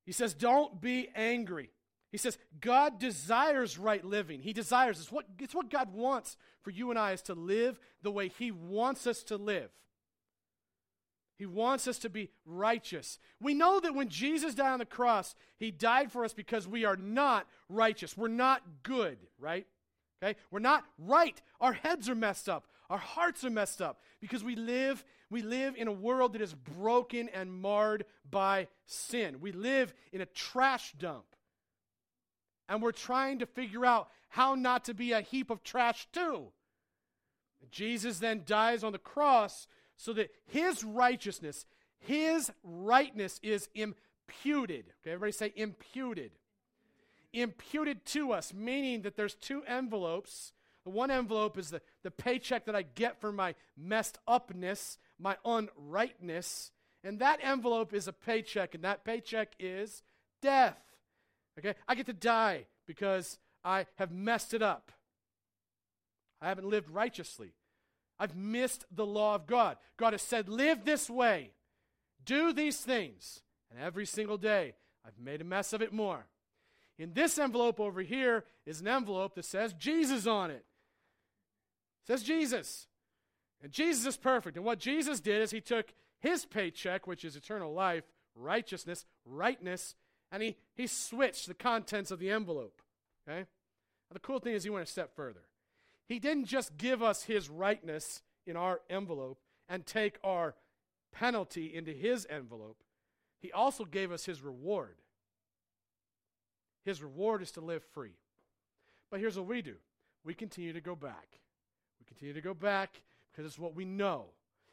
[0.05, 1.69] He says, Don't be angry.
[2.11, 4.41] He says, God desires right living.
[4.41, 7.79] He desires it's what, it's what God wants for you and I is to live
[8.01, 9.69] the way He wants us to live.
[11.37, 13.17] He wants us to be righteous.
[13.39, 16.83] We know that when Jesus died on the cross, He died for us because we
[16.83, 18.17] are not righteous.
[18.17, 19.65] We're not good, right?
[20.21, 20.37] Okay?
[20.51, 21.41] We're not right.
[21.61, 22.65] Our heads are messed up.
[22.89, 26.55] Our hearts are messed up because we live we live in a world that is
[26.55, 29.39] broken and marred by sin.
[29.41, 31.28] We live in a trash dump.
[32.69, 36.45] And we're trying to figure out how not to be a heap of trash too.
[37.71, 41.65] Jesus then dies on the cross so that his righteousness,
[41.99, 44.85] his rightness is imputed.
[45.01, 46.31] Okay, everybody say imputed
[47.33, 50.53] imputed to us, meaning that there's two envelopes.
[50.83, 55.37] The one envelope is the, the paycheck that I get for my messed upness, my
[55.45, 56.71] unrightness.
[57.03, 60.03] And that envelope is a paycheck, and that paycheck is
[60.41, 60.77] death.
[61.59, 61.75] Okay?
[61.87, 64.91] I get to die because I have messed it up.
[66.41, 67.53] I haven't lived righteously.
[68.19, 69.77] I've missed the law of God.
[69.97, 71.51] God has said, live this way,
[72.25, 73.41] do these things.
[73.71, 74.73] And every single day,
[75.05, 76.25] I've made a mess of it more.
[76.97, 80.65] In this envelope over here is an envelope that says Jesus on it.
[82.03, 82.87] it says Jesus.
[83.61, 84.57] And Jesus is perfect.
[84.57, 88.03] And what Jesus did is he took his paycheck, which is eternal life,
[88.35, 89.95] righteousness, rightness,
[90.31, 92.81] and he, he switched the contents of the envelope.
[93.27, 93.39] Okay?
[93.39, 95.41] Now, the cool thing is he went a step further.
[96.07, 100.55] He didn't just give us his rightness in our envelope and take our
[101.11, 102.77] penalty into his envelope,
[103.41, 104.97] he also gave us his reward.
[106.85, 108.17] His reward is to live free.
[109.11, 109.75] But here's what we do
[110.23, 111.39] we continue to go back.
[111.99, 114.25] We continue to go back because it's what we know.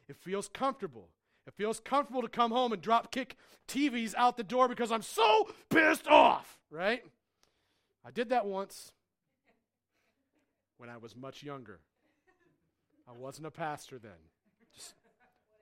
[0.09, 1.09] It feels comfortable.
[1.47, 3.37] It feels comfortable to come home and drop kick
[3.69, 7.03] TVs out the door because I'm so pissed off, right?
[8.05, 8.93] I did that once
[10.79, 11.81] when I was much younger.
[13.09, 14.11] I wasn't a pastor then.
[14.75, 14.95] Just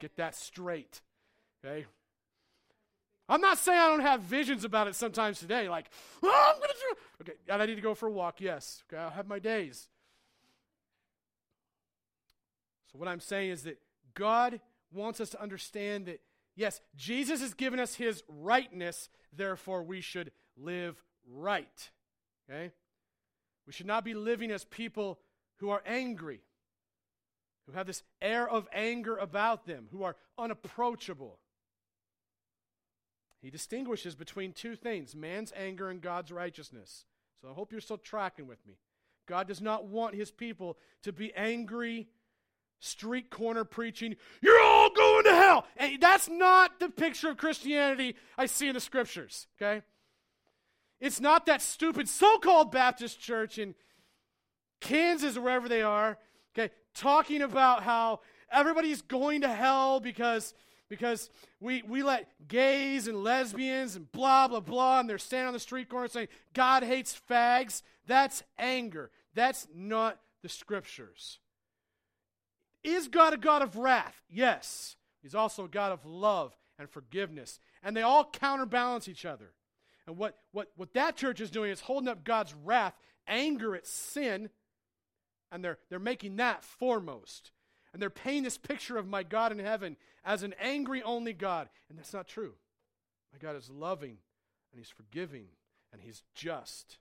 [0.00, 1.02] get that straight,
[1.64, 1.86] okay?
[3.28, 5.86] I'm not saying I don't have visions about it sometimes today, like,
[6.22, 8.82] oh, I'm going to do Okay, and I need to go for a walk, yes.
[8.88, 9.88] Okay, I'll have my days.
[12.92, 13.78] So, what I'm saying is that
[14.14, 14.60] God
[14.94, 16.20] wants us to understand that,
[16.54, 21.90] yes, Jesus has given us his rightness, therefore we should live right.
[22.48, 22.72] Okay?
[23.66, 25.18] We should not be living as people
[25.56, 26.40] who are angry,
[27.66, 31.38] who have this air of anger about them, who are unapproachable.
[33.40, 37.04] He distinguishes between two things man's anger and God's righteousness.
[37.40, 38.74] So I hope you're still tracking with me.
[39.26, 42.08] God does not want his people to be angry,
[42.80, 45.66] street corner preaching, you're all going to hell.
[45.76, 49.82] And that's not the picture of Christianity I see in the scriptures, okay?
[51.00, 53.74] It's not that stupid so called Baptist church in
[54.80, 56.18] Kansas or wherever they are,
[56.56, 60.54] okay, talking about how everybody's going to hell because
[60.88, 65.52] because we, we let gays and lesbians and blah, blah, blah, and they're standing on
[65.54, 67.82] the street corner saying, God hates fags.
[68.06, 69.10] That's anger.
[69.34, 71.38] That's not the scriptures.
[72.84, 74.22] Is God a God of wrath?
[74.28, 74.96] Yes.
[75.22, 77.58] He's also a God of love and forgiveness.
[77.82, 79.52] And they all counterbalance each other.
[80.06, 82.94] And what, what, what that church is doing is holding up God's wrath,
[83.26, 84.50] anger at sin,
[85.50, 87.52] and they're, they're making that foremost.
[87.92, 91.68] And they're painting this picture of my God in heaven as an angry only God.
[91.88, 92.54] And that's not true.
[93.32, 94.18] My God is loving,
[94.72, 95.46] and He's forgiving,
[95.92, 96.98] and He's just.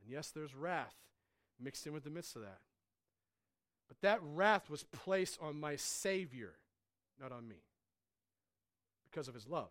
[0.00, 0.94] And yes, there's wrath
[1.58, 2.58] mixed in with the midst of that.
[3.92, 6.54] But that wrath was placed on my Savior,
[7.20, 7.56] not on me,
[9.04, 9.68] because of His love.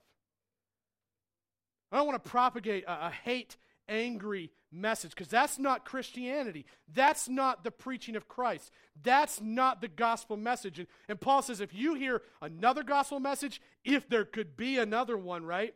[1.91, 3.57] I don't want to propagate a, a hate
[3.89, 6.67] angry message because that's not Christianity.
[6.93, 8.69] That's not the preaching of Christ.
[9.01, 10.77] That's not the gospel message.
[10.77, 15.17] And, and, Paul says if you hear another gospel message, if there could be another
[15.17, 15.73] one, right?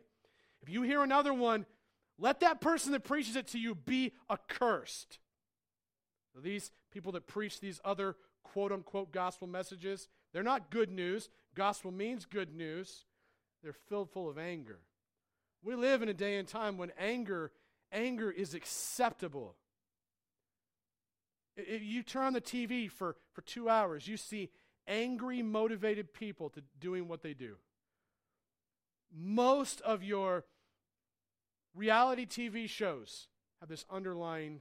[0.62, 1.66] If you hear another one,
[2.16, 5.18] let that person that preaches it to you be accursed.
[6.40, 8.14] These people that preach these other
[8.52, 11.28] quote unquote gospel messages, they're not good news.
[11.54, 13.04] Gospel means good news.
[13.62, 14.80] They're filled full of anger.
[15.62, 17.50] We live in a day and time when anger
[17.92, 19.54] anger is acceptable.
[21.56, 24.50] If you turn on the TV for, for two hours, you see
[24.86, 27.56] angry, motivated people to doing what they do.
[29.14, 30.44] Most of your
[31.74, 33.28] reality TV shows
[33.60, 34.60] have this underlying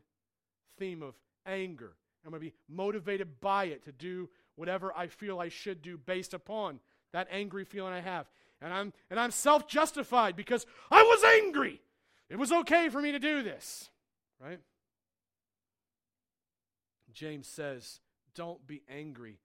[0.78, 1.96] theme of anger.
[2.26, 5.98] I'm going to be motivated by it to do whatever I feel I should do
[5.98, 6.80] based upon
[7.14, 8.28] that angry feeling I have.
[8.62, 11.82] And I'm, and I'm self justified because I was angry.
[12.30, 13.90] It was okay for me to do this,
[14.42, 14.60] right?
[17.14, 18.00] James says,
[18.34, 19.40] Don't be angry.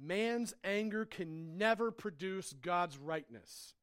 [0.00, 3.74] Man's anger can never produce God's rightness.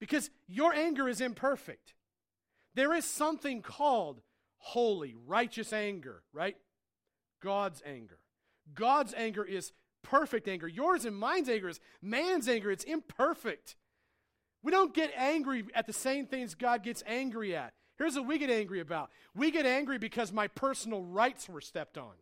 [0.00, 1.94] Because your anger is imperfect.
[2.74, 4.20] There is something called
[4.58, 6.56] holy, righteous anger, right?
[7.42, 8.18] God's anger.
[8.74, 10.68] God's anger is perfect anger.
[10.68, 12.70] Yours and mine's anger is man's anger.
[12.70, 13.76] It's imperfect.
[14.62, 17.72] We don't get angry at the same things God gets angry at.
[17.96, 21.98] Here's what we get angry about we get angry because my personal rights were stepped
[21.98, 22.14] on.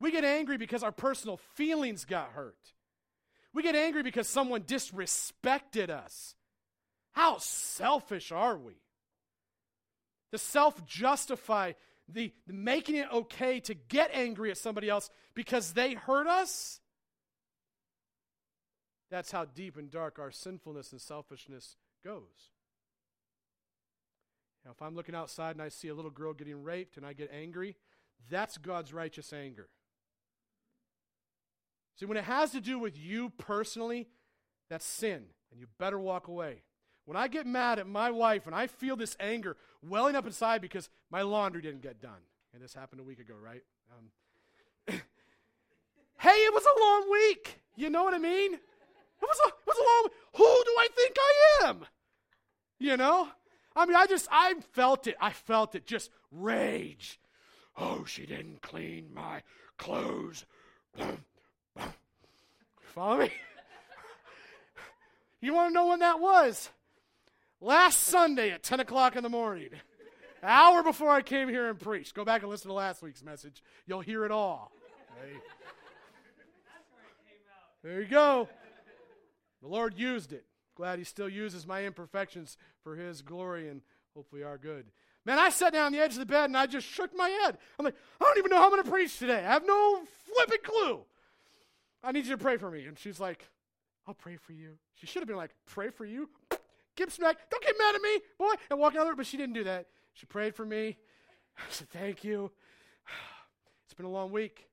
[0.00, 2.72] We get angry because our personal feelings got hurt.
[3.52, 6.34] We get angry because someone disrespected us.
[7.12, 8.74] How selfish are we?
[10.34, 11.74] To self justify
[12.08, 16.80] the, the, making it okay to get angry at somebody else because they hurt us?
[19.12, 22.50] That's how deep and dark our sinfulness and selfishness goes.
[24.64, 27.12] Now, if I'm looking outside and I see a little girl getting raped and I
[27.12, 27.76] get angry,
[28.28, 29.68] that's God's righteous anger.
[31.94, 34.08] See, when it has to do with you personally,
[34.68, 36.64] that's sin, and you better walk away.
[37.06, 40.60] When I get mad at my wife and I feel this anger welling up inside
[40.60, 43.62] because my laundry didn't get done, and this happened a week ago, right?
[43.96, 44.10] Um,
[46.18, 47.60] hey, it was a long week.
[47.76, 48.58] You know what I mean?
[49.18, 50.08] What's, what's wrong?
[50.36, 51.86] Who do I think I am?
[52.78, 53.28] You know?
[53.76, 55.16] I mean, I just, I felt it.
[55.20, 55.86] I felt it.
[55.86, 57.18] Just rage.
[57.76, 59.42] Oh, she didn't clean my
[59.78, 60.46] clothes.
[62.94, 63.32] Follow me?
[65.40, 66.70] you want to know when that was?
[67.64, 69.70] Last Sunday at 10 o'clock in the morning.
[70.42, 72.14] Hour before I came here and preached.
[72.14, 73.62] Go back and listen to last week's message.
[73.86, 74.70] You'll hear it all.
[77.82, 78.50] There you go.
[79.62, 80.44] The Lord used it.
[80.74, 83.80] Glad He still uses my imperfections for His glory and
[84.14, 84.84] hopefully our good.
[85.24, 87.30] Man, I sat down on the edge of the bed and I just shook my
[87.30, 87.56] head.
[87.78, 89.38] I'm like, I don't even know how I'm going to preach today.
[89.38, 90.02] I have no
[90.34, 91.00] flipping clue.
[92.02, 92.84] I need you to pray for me.
[92.84, 93.48] And she's like,
[94.06, 94.72] I'll pray for you.
[94.96, 96.28] She should have been like, pray for you?
[96.96, 97.50] Gibbs back.
[97.50, 98.54] Don't get mad at me, boy.
[98.70, 99.86] And walk out there, but she didn't do that.
[100.14, 100.96] She prayed for me.
[101.58, 102.50] I said, thank you.
[103.86, 104.66] It's been a long week.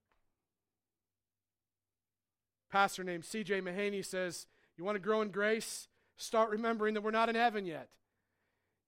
[2.72, 3.60] Pastor named C.J.
[3.60, 4.48] Mahaney says,
[4.78, 5.90] you want to grow in grace?
[6.16, 7.90] Start remembering that we're not in heaven yet.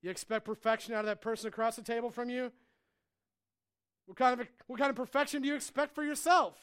[0.00, 2.52] You expect perfection out of that person across the table from you?
[4.06, 6.56] What kind of, what kind of perfection do you expect for yourself?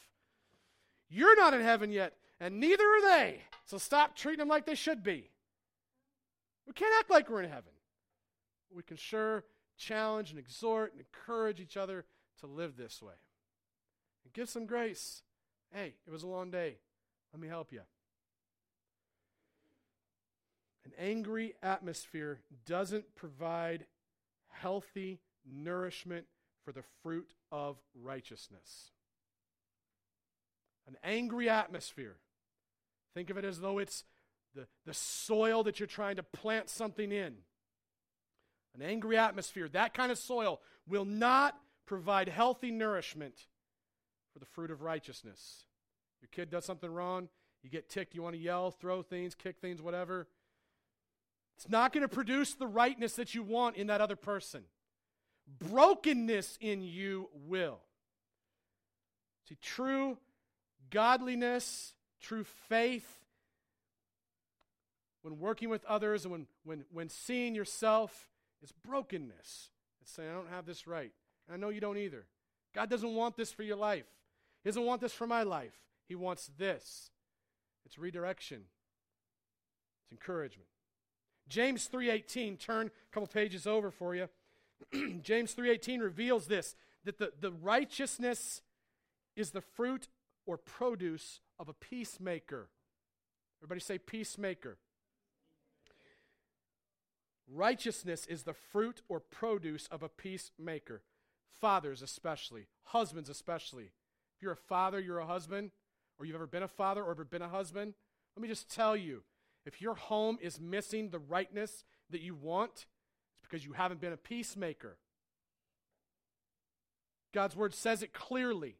[1.08, 3.42] You're not in heaven yet, and neither are they.
[3.66, 5.31] So stop treating them like they should be.
[6.66, 7.72] We can't act like we're in heaven.
[8.74, 9.44] We can sure
[9.76, 12.04] challenge and exhort and encourage each other
[12.40, 13.14] to live this way.
[14.24, 15.22] And give some grace.
[15.72, 16.76] Hey, it was a long day.
[17.32, 17.80] Let me help you.
[20.84, 23.86] An An angry atmosphere doesn't provide
[24.48, 26.26] healthy nourishment
[26.64, 28.90] for the fruit of righteousness.
[30.86, 32.16] An angry atmosphere.
[33.14, 34.04] Think of it as though it's
[34.54, 37.34] the, the soil that you're trying to plant something in.
[38.74, 43.34] An angry atmosphere, that kind of soil, will not provide healthy nourishment
[44.32, 45.64] for the fruit of righteousness.
[46.20, 47.28] Your kid does something wrong,
[47.62, 50.26] you get ticked, you want to yell, throw things, kick things, whatever.
[51.56, 54.62] It's not going to produce the rightness that you want in that other person.
[55.60, 57.80] Brokenness in you will.
[59.48, 60.18] See, true
[60.90, 63.21] godliness, true faith,
[65.22, 68.28] when working with others and when, when, when seeing yourself
[68.62, 69.70] is brokenness.
[70.00, 71.12] It's saying, I don't have this right.
[71.46, 72.26] And I know you don't either.
[72.74, 74.06] God doesn't want this for your life.
[74.62, 75.74] He doesn't want this for my life.
[76.08, 77.10] He wants this.
[77.84, 78.64] It's redirection.
[80.02, 80.68] It's encouragement.
[81.48, 84.28] James 3:18, turn a couple pages over for you.
[85.22, 88.62] James 3:18 reveals this that the, the righteousness
[89.34, 90.08] is the fruit
[90.46, 92.68] or produce of a peacemaker.
[93.60, 94.78] Everybody say peacemaker.
[97.48, 101.02] Righteousness is the fruit or produce of a peacemaker.
[101.60, 103.92] Fathers, especially, husbands, especially.
[104.36, 105.70] If you're a father, you're a husband,
[106.18, 107.94] or you've ever been a father or ever been a husband,
[108.36, 109.22] let me just tell you
[109.64, 114.12] if your home is missing the rightness that you want, it's because you haven't been
[114.12, 114.96] a peacemaker.
[117.32, 118.76] God's word says it clearly.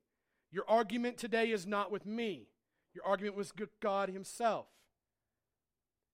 [0.51, 2.49] Your argument today is not with me,
[2.95, 4.67] your argument was with God Himself.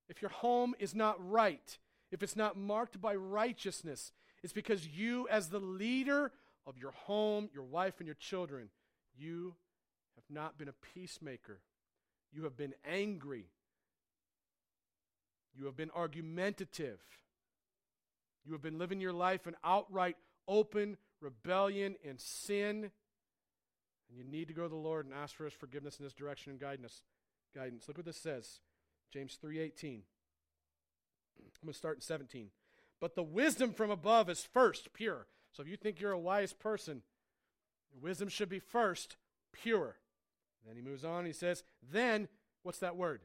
[0.08, 1.78] If your home is not right,
[2.10, 6.32] if it's not marked by righteousness, it's because you, as the leader
[6.66, 8.68] of your home, your wife, and your children,
[9.16, 9.54] you
[10.16, 11.60] have not been a peacemaker.
[12.32, 13.46] You have been angry.
[15.56, 17.00] You have been argumentative.
[18.44, 22.90] You have been living your life in outright open rebellion and sin.
[24.08, 26.14] And you need to go to the Lord and ask for his forgiveness in his
[26.14, 27.02] direction and guidance.
[27.54, 27.88] Guidance.
[27.88, 28.60] Look what this says.
[29.10, 30.02] James 3:18.
[31.38, 32.48] I'm going to start in 17.
[33.00, 35.26] But the wisdom from above is first pure.
[35.52, 37.02] So if you think you're a wise person,
[38.00, 39.16] wisdom should be first
[39.52, 39.96] pure.
[40.66, 41.24] Then he moves on.
[41.24, 42.28] He says, then,
[42.62, 43.22] what's that word?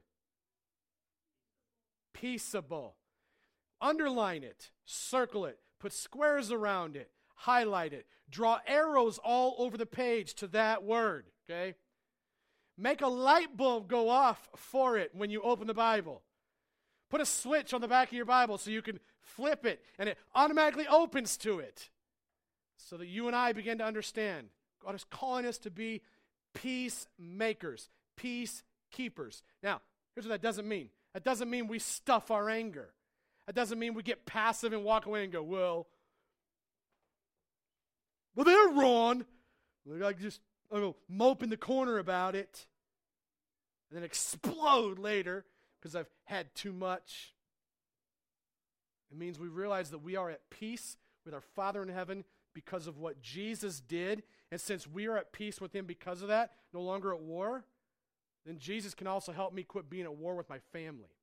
[2.14, 2.96] Peaceable.
[3.82, 9.86] Underline it, circle it, put squares around it, highlight it, draw arrows all over the
[9.86, 11.76] page to that word, okay?
[12.78, 16.22] Make a light bulb go off for it when you open the Bible.
[17.14, 20.10] Put a switch on the back of your Bible so you can flip it and
[20.10, 21.92] it automatically opens to it.
[22.78, 24.48] So that you and I begin to understand
[24.84, 26.02] God is calling us to be
[26.56, 29.44] peacemakers, peacekeepers.
[29.62, 29.82] Now,
[30.16, 32.90] here's what that doesn't mean that doesn't mean we stuff our anger.
[33.46, 35.86] That doesn't mean we get passive and walk away and go, well,
[38.36, 39.24] well, they're wrong.
[39.86, 40.42] Like just
[40.72, 42.66] I go mope in the corner about it,
[43.92, 45.46] and then explode later
[45.84, 47.34] because I've had too much.
[49.12, 52.24] It means we realize that we are at peace with our Father in heaven
[52.54, 54.24] because of what Jesus did.
[54.50, 57.66] And since we are at peace with Him because of that, no longer at war,
[58.46, 61.18] then Jesus can also help me quit being at war with my family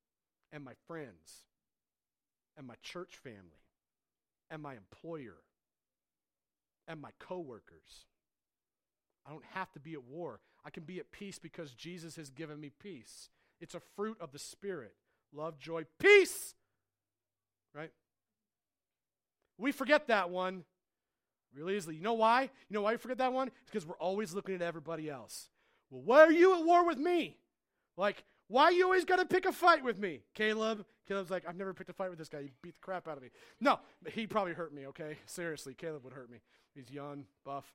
[0.51, 1.45] and my friends
[2.55, 3.63] and my church family
[4.51, 5.37] and my employer
[6.87, 8.05] and my coworkers.
[9.25, 10.39] I don't have to be at war.
[10.63, 13.29] I can be at peace because Jesus has given me peace.
[13.61, 14.93] It's a fruit of the Spirit
[15.33, 16.55] love, joy, peace.
[17.73, 17.91] Right?
[19.57, 20.65] We forget that one
[21.55, 21.95] really easily.
[21.95, 22.43] You know why?
[22.43, 23.47] You know why we forget that one?
[23.47, 25.49] It's because we're always looking at everybody else.
[25.89, 27.37] Well, why are you at war with me?
[27.97, 30.21] Like, why you always got to pick a fight with me?
[30.33, 30.85] Caleb.
[31.07, 32.41] Caleb's like, I've never picked a fight with this guy.
[32.43, 33.29] He beat the crap out of me.
[33.59, 33.79] No,
[34.11, 35.17] he probably hurt me, okay?
[35.25, 36.39] Seriously, Caleb would hurt me.
[36.73, 37.73] He's young, buff.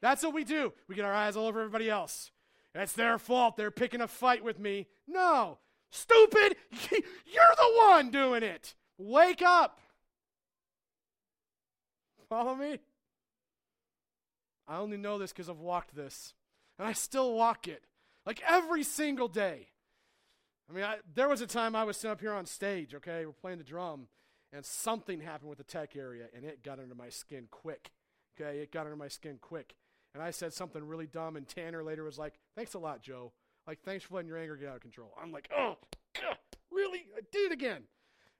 [0.00, 0.72] That's what we do.
[0.88, 2.30] We get our eyes all over everybody else.
[2.74, 3.56] It's their fault.
[3.56, 4.88] They're picking a fight with me.
[5.06, 5.58] No.
[5.90, 6.56] Stupid.
[6.90, 8.74] You're the one doing it.
[8.98, 9.80] Wake up.
[12.28, 12.80] Follow me?
[14.66, 16.34] I only know this because I've walked this.
[16.78, 17.84] And I still walk it.
[18.26, 19.68] Like every single day.
[20.68, 23.26] I mean, I, there was a time I was sitting up here on stage, okay?
[23.26, 24.08] We're playing the drum,
[24.50, 27.92] and something happened with the tech area, and it got under my skin quick.
[28.40, 28.60] Okay?
[28.60, 29.74] It got under my skin quick
[30.14, 33.32] and I said something really dumb, and Tanner later was like, Thanks a lot, Joe.
[33.66, 35.12] Like, thanks for letting your anger get out of control.
[35.20, 35.76] I'm like, Oh,
[36.14, 36.36] God,
[36.70, 37.06] really?
[37.16, 37.82] I did it again.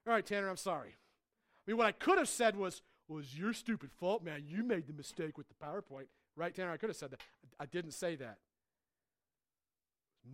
[0.07, 0.89] All right, Tanner, I'm sorry.
[0.89, 4.43] I mean, what I could have said was, it's your stupid fault, man.
[4.47, 6.07] You made the mistake with the PowerPoint.
[6.35, 6.71] Right, Tanner?
[6.71, 7.21] I could have said that.
[7.59, 8.37] I didn't say that.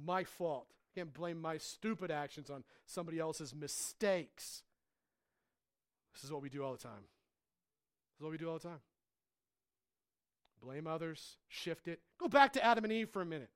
[0.06, 0.68] My fault.
[0.70, 4.64] I can't blame my stupid actions on somebody else's mistakes.
[6.14, 7.06] This is what we do all the time.
[8.12, 8.80] This is what we do all the time.
[10.64, 12.00] Blame others, shift it.
[12.20, 13.50] Go back to Adam and Eve for a minute,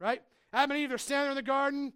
[0.00, 0.22] right?
[0.52, 1.92] Adam and Eve, they're standing in the garden,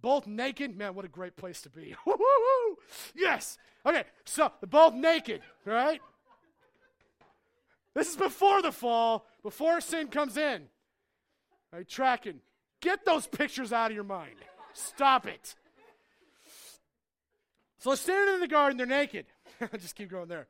[0.00, 0.76] both naked.
[0.76, 1.94] Man, what a great place to be.
[3.14, 3.58] yes.
[3.86, 6.00] Okay, so they're both naked, right?
[7.94, 10.62] This is before the fall, before sin comes in.
[11.72, 12.40] Right, tracking.
[12.80, 14.34] Get those pictures out of your mind.
[14.74, 15.54] Stop it.
[17.78, 19.26] So they're standing in the garden, they're naked.
[19.78, 20.48] Just keep going there.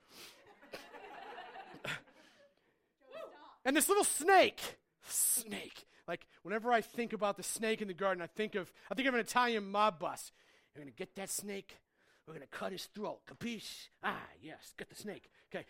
[3.65, 4.61] And this little snake,
[5.07, 5.85] snake.
[6.09, 9.09] Like whenever I think about the snake in the garden, I think of I think
[9.09, 10.33] of an Italian mob boss.
[10.75, 11.79] You're gonna get that snake.
[12.27, 13.21] We're gonna cut his throat.
[13.27, 13.89] Capiche?
[14.03, 14.75] Ah, yes.
[14.77, 15.31] Get the snake.
[15.55, 15.65] Okay.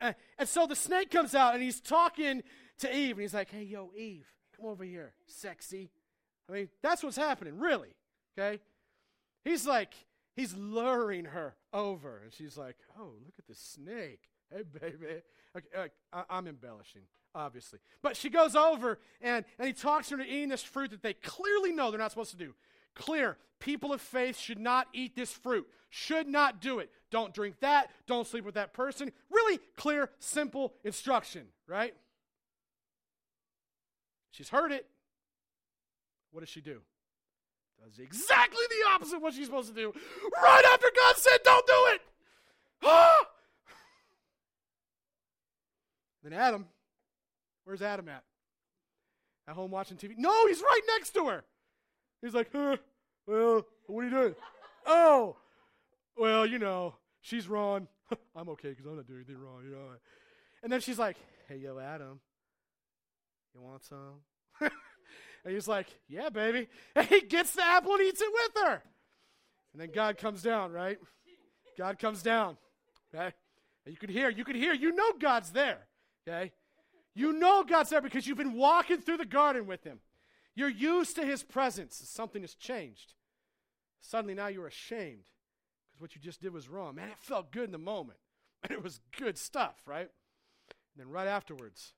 [0.00, 2.42] Uh, and so the snake comes out and he's talking
[2.78, 4.26] to Eve, and he's like, "Hey, yo, Eve,
[4.56, 5.90] come over here, sexy."
[6.48, 7.94] I mean, that's what's happening, really.
[8.36, 8.60] Okay.
[9.44, 9.94] He's like,
[10.34, 14.28] he's luring her over, and she's like, "Oh, look at the snake.
[14.50, 15.22] Hey, baby."
[15.56, 17.02] Okay, uh, I'm embellishing
[17.34, 17.80] obviously.
[18.02, 21.14] But she goes over and, and he talks her into eating this fruit that they
[21.14, 22.54] clearly know they're not supposed to do.
[22.94, 23.36] Clear.
[23.60, 25.66] People of faith should not eat this fruit.
[25.88, 26.90] Should not do it.
[27.10, 27.90] Don't drink that.
[28.06, 29.10] Don't sleep with that person.
[29.30, 31.94] Really clear, simple instruction, right?
[34.30, 34.86] She's heard it.
[36.32, 36.80] What does she do?
[37.82, 39.92] Does exactly the opposite of what she's supposed to do.
[40.42, 42.00] Right after God said, don't do it.
[42.86, 43.18] Ah!
[46.24, 46.66] Then Adam
[47.64, 48.22] Where's Adam at?
[49.48, 50.16] At home watching TV?
[50.16, 51.44] No, he's right next to her.
[52.22, 52.76] He's like, huh,
[53.26, 54.34] well, what are you doing?
[54.86, 55.36] oh,
[56.16, 57.88] well, you know, she's wrong.
[58.36, 59.88] I'm okay because I'm not doing anything wrong, you know.
[60.62, 61.16] And then she's like,
[61.48, 62.20] hey, yo, Adam,
[63.54, 64.20] you want some?
[64.60, 64.70] and
[65.52, 66.68] he's like, yeah, baby.
[66.96, 68.82] And he gets the apple and eats it with her.
[69.72, 70.98] And then God comes down, right?
[71.76, 72.56] God comes down.
[73.14, 73.32] Okay?
[73.84, 75.86] And you can hear, you can hear, you know God's there.
[76.26, 76.52] Okay?
[77.14, 80.00] You know God's there because you've been walking through the garden with Him.
[80.54, 82.00] You're used to His presence.
[82.04, 83.14] Something has changed.
[84.00, 85.24] Suddenly now you're ashamed
[85.86, 86.96] because what you just did was wrong.
[86.96, 88.18] Man, it felt good in the moment.
[88.64, 90.08] And it was good stuff, right?
[90.08, 91.92] And then right afterwards,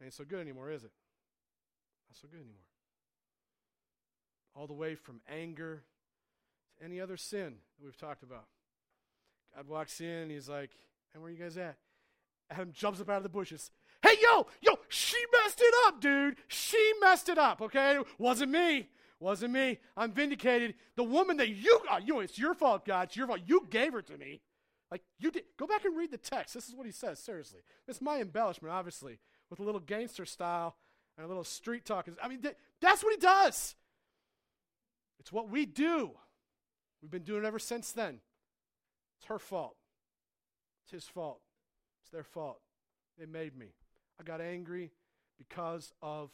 [0.00, 0.90] it ain't so good anymore, is it?
[2.08, 2.64] Not so good anymore.
[4.54, 5.82] All the way from anger
[6.78, 8.46] to any other sin that we've talked about.
[9.54, 10.70] God walks in and he's like,
[11.12, 11.76] and where are you guys at?
[12.50, 13.70] Adam jumps up out of the bushes.
[14.02, 16.36] Hey, yo, yo, she messed it up, dude.
[16.46, 17.98] She messed it up, okay?
[18.18, 18.88] Wasn't me.
[19.20, 19.78] Wasn't me.
[19.96, 20.74] I'm vindicated.
[20.96, 23.08] The woman that you, uh, you, it's your fault, God.
[23.08, 23.40] It's your fault.
[23.46, 24.40] You gave her to me.
[24.90, 25.42] Like, you did.
[25.58, 26.54] Go back and read the text.
[26.54, 27.60] This is what he says, seriously.
[27.86, 29.18] It's my embellishment, obviously,
[29.50, 30.76] with a little gangster style
[31.16, 32.08] and a little street talk.
[32.22, 33.74] I mean, th- that's what he does.
[35.18, 36.12] It's what we do.
[37.02, 38.20] We've been doing it ever since then.
[39.18, 39.76] It's her fault.
[40.84, 41.40] It's his fault.
[42.08, 42.60] It's their fault.
[43.18, 43.66] They made me.
[44.18, 44.92] I got angry
[45.36, 46.30] because of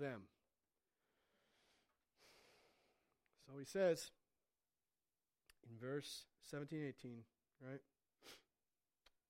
[0.00, 0.22] them.
[3.46, 4.12] So he says
[5.68, 7.18] in verse 17, 18,
[7.68, 7.80] right?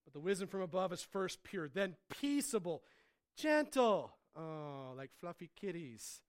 [0.05, 2.85] But the wisdom from above is first pure, then peaceable,
[3.37, 4.15] gentle.
[4.37, 6.21] Oh, like fluffy kitties.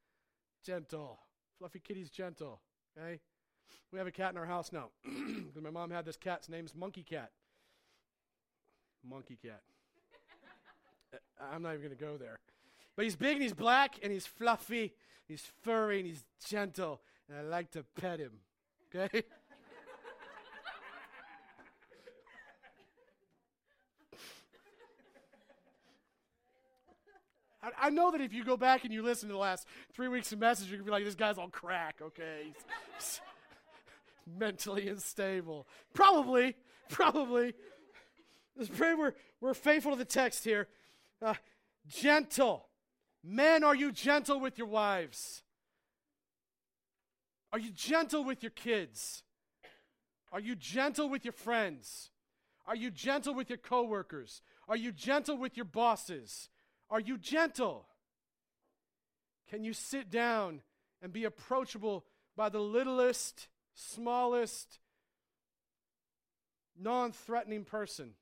[0.65, 1.19] Gentle.
[1.59, 2.61] Fluffy kitties, gentle.
[2.97, 3.19] Okay?
[3.93, 4.89] We have a cat in our house now.
[5.05, 7.29] Because my mom had this cat's name's Monkey Cat.
[9.09, 9.61] Monkey Cat.
[11.13, 11.17] Uh,
[11.53, 12.37] I'm not even going to go there.
[12.95, 14.93] But he's big and he's black and he's fluffy,
[15.27, 18.31] he's furry and he's gentle, and I like to pet him.
[18.93, 19.23] Okay?
[27.61, 30.07] I, I know that if you go back and you listen to the last three
[30.07, 32.43] weeks of message, you're going to be like, this guy's on crack, okay?
[32.45, 33.21] He's
[34.39, 35.67] mentally unstable.
[35.93, 36.55] Probably,
[36.89, 37.53] probably.
[38.57, 40.67] Let's pray we're, we're faithful to the text here.
[41.21, 41.33] Uh,
[41.87, 42.67] gentle.
[43.23, 45.43] Men, are you gentle with your wives?
[47.51, 49.23] Are you gentle with your kids?
[50.31, 52.11] Are you gentle with your friends?
[52.67, 54.41] Are you gentle with your coworkers?
[54.67, 56.49] Are you gentle with your bosses?
[56.89, 57.87] Are you gentle?
[59.49, 60.61] Can you sit down
[61.01, 64.79] and be approachable by the littlest, smallest,
[66.77, 68.13] non threatening person?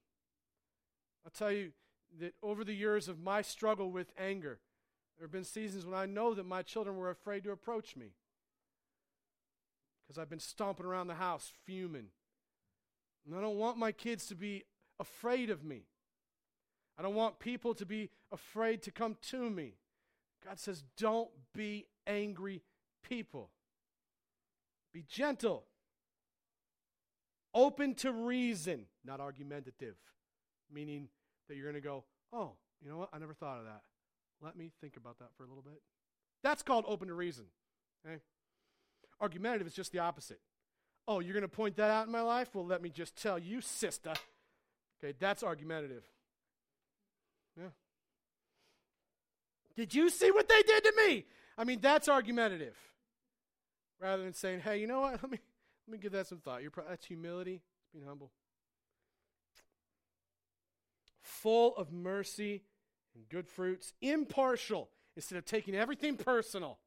[1.25, 1.71] I'll tell you,
[2.19, 4.59] that over the years of my struggle with anger,
[5.17, 8.13] there have been seasons when I know that my children were afraid to approach me
[10.03, 12.07] because I've been stomping around the house fuming.
[13.25, 14.63] And I don't want my kids to be
[14.99, 15.83] afraid of me.
[16.97, 19.75] I don't want people to be afraid to come to me.
[20.45, 22.61] God says, don't be angry
[23.01, 23.49] people.
[24.93, 25.63] Be gentle.
[27.55, 29.95] Open to reason, not argumentative,
[30.73, 31.07] meaning
[31.47, 32.51] that you're going to go, oh,
[32.81, 33.09] you know what?
[33.13, 33.81] I never thought of that.
[34.41, 35.81] Let me think about that for a little bit.
[36.43, 37.45] That's called open to reason.
[38.05, 38.19] Okay?
[39.21, 40.39] Argumentative is just the opposite.
[41.07, 42.49] Oh, you're going to point that out in my life?
[42.53, 44.13] Well, let me just tell you, sister.
[45.03, 46.03] Okay, that's argumentative.
[47.57, 47.69] Yeah.
[49.75, 51.25] Did you see what they did to me?
[51.57, 52.75] I mean, that's argumentative.
[53.99, 55.11] Rather than saying, hey, you know what?
[55.21, 55.39] Let me,
[55.87, 56.61] let me give that some thought.
[56.61, 57.61] You're pro- that's humility,
[57.93, 58.31] being humble.
[61.41, 62.63] Full of mercy
[63.15, 66.79] and good fruits, impartial, instead of taking everything personal.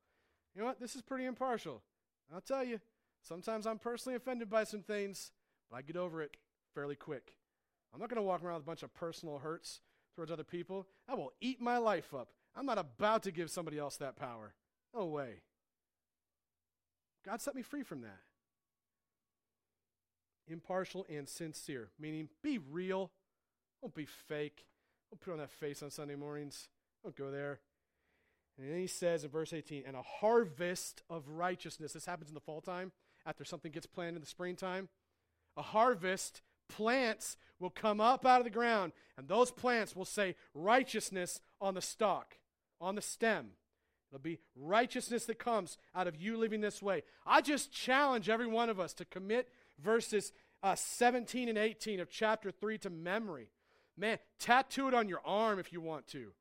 [0.55, 0.81] You know what?
[0.81, 1.83] This is pretty impartial.
[2.35, 2.81] I'll tell you,
[3.23, 5.31] sometimes I'm personally offended by some things,
[5.71, 6.37] but I get over it
[6.75, 7.35] fairly quick.
[7.93, 9.81] I'm not going to walk around with a bunch of personal hurts
[10.15, 10.87] towards other people.
[11.09, 12.29] I will eat my life up.
[12.55, 14.55] I'm not about to give somebody else that power.
[14.95, 15.43] No way.
[17.25, 18.21] God set me free from that.
[20.49, 23.11] Impartial and sincere, meaning be real.
[23.87, 24.67] Don't be fake.
[25.13, 26.67] Don't put on that face on Sunday mornings.
[27.05, 27.61] Don't go there.
[28.59, 31.93] And then he says in verse 18, and a harvest of righteousness.
[31.93, 32.91] This happens in the fall time
[33.25, 34.89] after something gets planted in the springtime.
[35.57, 40.35] A harvest, plants will come up out of the ground, and those plants will say
[40.53, 42.39] righteousness on the stalk,
[42.81, 43.51] on the stem.
[44.11, 47.05] It'll be righteousness that comes out of you living this way.
[47.25, 50.33] I just challenge every one of us to commit verses
[50.65, 53.51] uh, 17 and 18 of chapter 3 to memory.
[53.97, 56.33] Man, tattoo it on your arm if you want to.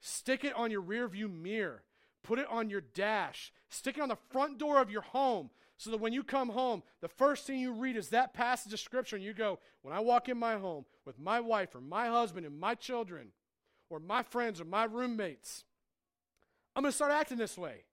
[0.00, 1.82] Stick it on your rearview mirror.
[2.22, 3.52] Put it on your dash.
[3.68, 6.82] Stick it on the front door of your home so that when you come home,
[7.00, 10.00] the first thing you read is that passage of Scripture and you go, When I
[10.00, 13.28] walk in my home with my wife or my husband and my children
[13.88, 15.64] or my friends or my roommates,
[16.74, 17.84] I'm going to start acting this way.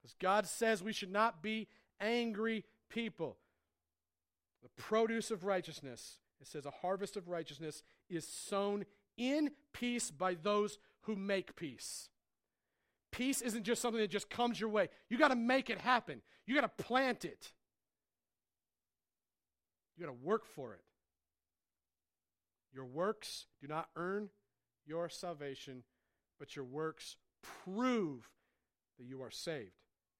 [0.00, 1.68] Because God says we should not be
[2.00, 3.36] angry people.
[4.62, 8.84] The produce of righteousness, it says, a harvest of righteousness is sown
[9.16, 12.08] in peace by those who make peace.
[13.12, 14.88] Peace isn't just something that just comes your way.
[15.08, 16.22] You got to make it happen.
[16.46, 17.52] You got to plant it.
[19.96, 20.80] You got to work for it.
[22.72, 24.30] Your works do not earn
[24.86, 25.82] your salvation,
[26.38, 27.16] but your works
[27.64, 28.30] prove
[28.98, 29.72] that you are saved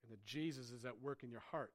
[0.03, 1.73] and that Jesus is at work in your heart.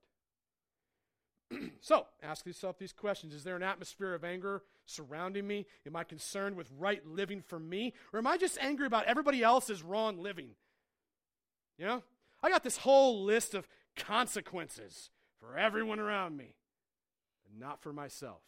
[1.81, 5.65] so, ask yourself these questions Is there an atmosphere of anger surrounding me?
[5.85, 7.93] Am I concerned with right living for me?
[8.13, 10.51] Or am I just angry about everybody else's wrong living?
[11.77, 12.03] You know?
[12.41, 16.55] I got this whole list of consequences for everyone around me,
[17.49, 18.41] and not for myself.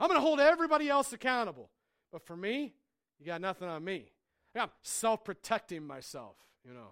[0.00, 1.70] I'm going to hold everybody else accountable.
[2.12, 2.74] But for me,
[3.18, 4.12] you got nothing on me.
[4.54, 6.36] I'm self protecting myself,
[6.66, 6.90] you know.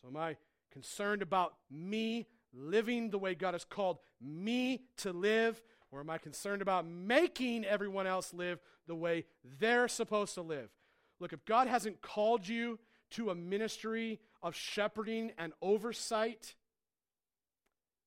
[0.00, 0.36] So am I
[0.70, 5.62] concerned about me living the way God has called me to live?
[5.90, 9.26] Or am I concerned about making everyone else live the way
[9.58, 10.70] they're supposed to live?
[11.18, 12.78] Look, if God hasn't called you
[13.10, 16.54] to a ministry of shepherding and oversight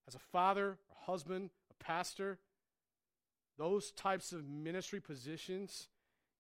[0.08, 2.40] as a father, a husband, a pastor,
[3.58, 5.90] those types of ministry positions,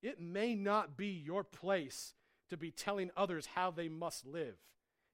[0.01, 2.13] it may not be your place
[2.49, 4.55] to be telling others how they must live.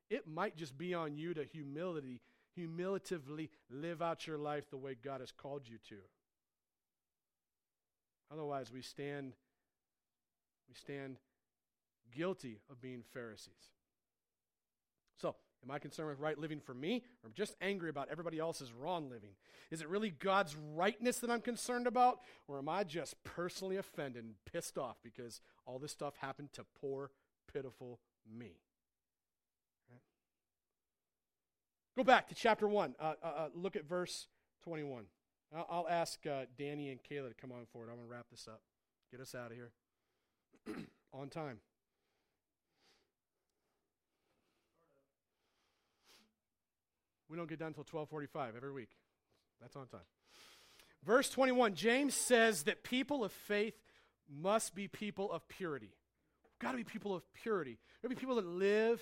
[0.10, 2.22] It might just be on you to humility,
[2.60, 5.96] humilitively live out your life the way God has called you to.
[8.32, 9.34] Otherwise, we stand
[10.68, 11.18] we stand
[12.16, 13.72] guilty of being Pharisees.
[15.18, 18.72] So, am I concerned with right living for me, or just angry about everybody else's
[18.72, 19.32] wrong living?
[19.72, 24.24] Is it really God's rightness that I'm concerned about, or am I just personally offended
[24.24, 27.12] and pissed off because all this stuff happened to poor,
[27.52, 28.00] pitiful
[28.32, 28.62] me?
[29.90, 30.02] Right?
[32.00, 32.96] Go back to chapter 1.
[32.98, 34.28] Uh, uh, uh, look at verse
[34.64, 35.04] 21.
[35.54, 37.90] I'll, ask uh, Danny and Kayla to come on forward.
[37.90, 38.62] I'm going to wrap this up.
[39.12, 39.72] Get us out of here
[41.14, 41.58] on time.
[47.30, 48.92] We don't get done until 1245 every week.
[49.60, 50.00] That's on time.
[51.06, 53.76] Verse 21, James says that people of faith
[54.34, 55.92] must be people of purity.
[56.46, 57.78] We've got to be people of purity.
[58.02, 59.02] We've got to be people that live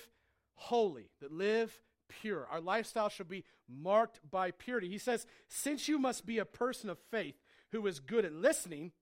[0.56, 2.46] holy, that live pure.
[2.50, 4.88] Our lifestyle should be marked by purity.
[4.88, 7.36] He says, since you must be a person of faith
[7.72, 8.92] who is good at listening,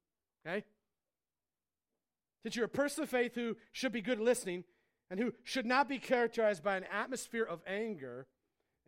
[0.47, 0.65] okay?
[2.43, 4.65] Since you're a person of faith who should be good at listening
[5.11, 8.27] and who should not be characterized by an atmosphere of anger,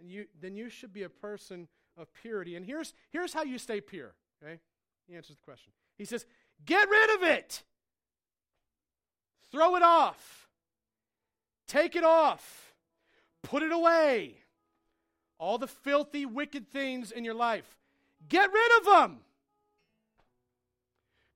[0.00, 2.56] and you, then you should be a person of purity.
[2.56, 4.14] And here's, here's how you stay pure.
[4.42, 4.60] Okay?
[5.08, 5.72] He answers the question.
[5.96, 6.24] He says,
[6.64, 7.62] Get rid of it.
[9.50, 10.48] Throw it off.
[11.66, 12.67] Take it off.
[13.42, 14.36] Put it away.
[15.38, 17.76] all the filthy, wicked things in your life.
[18.28, 19.18] Get rid of them.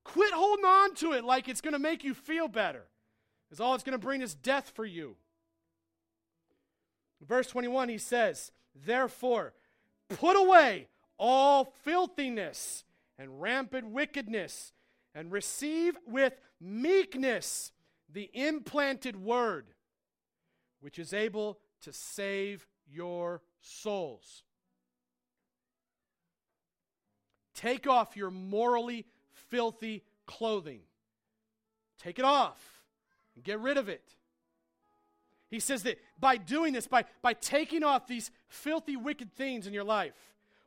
[0.03, 2.83] Quit holding on to it like it's going to make you feel better.
[3.47, 5.15] Because all it's going to bring is death for you.
[7.25, 9.53] Verse 21, he says, Therefore,
[10.09, 12.83] put away all filthiness
[13.17, 14.73] and rampant wickedness,
[15.15, 17.71] and receive with meekness
[18.11, 19.67] the implanted word,
[20.81, 24.43] which is able to save your souls.
[27.55, 30.81] Take off your morally filthy clothing.
[31.99, 32.81] Take it off
[33.35, 34.15] and get rid of it.
[35.49, 39.73] He says that by doing this, by, by taking off these filthy, wicked things in
[39.73, 40.15] your life,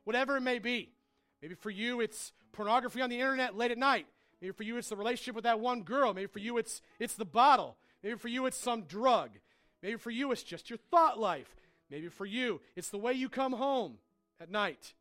[0.05, 0.93] whatever it may be,
[1.41, 4.07] maybe for you it's pornography on the internet late at night.
[4.41, 6.13] Maybe for you it's the relationship with that one girl.
[6.13, 7.75] Maybe for you it's, it's the bottle.
[8.01, 9.31] Maybe for you it's some drug.
[9.81, 11.55] Maybe for you it's just your thought life.
[11.89, 13.97] Maybe for you it's the way you come home
[14.39, 14.93] at night.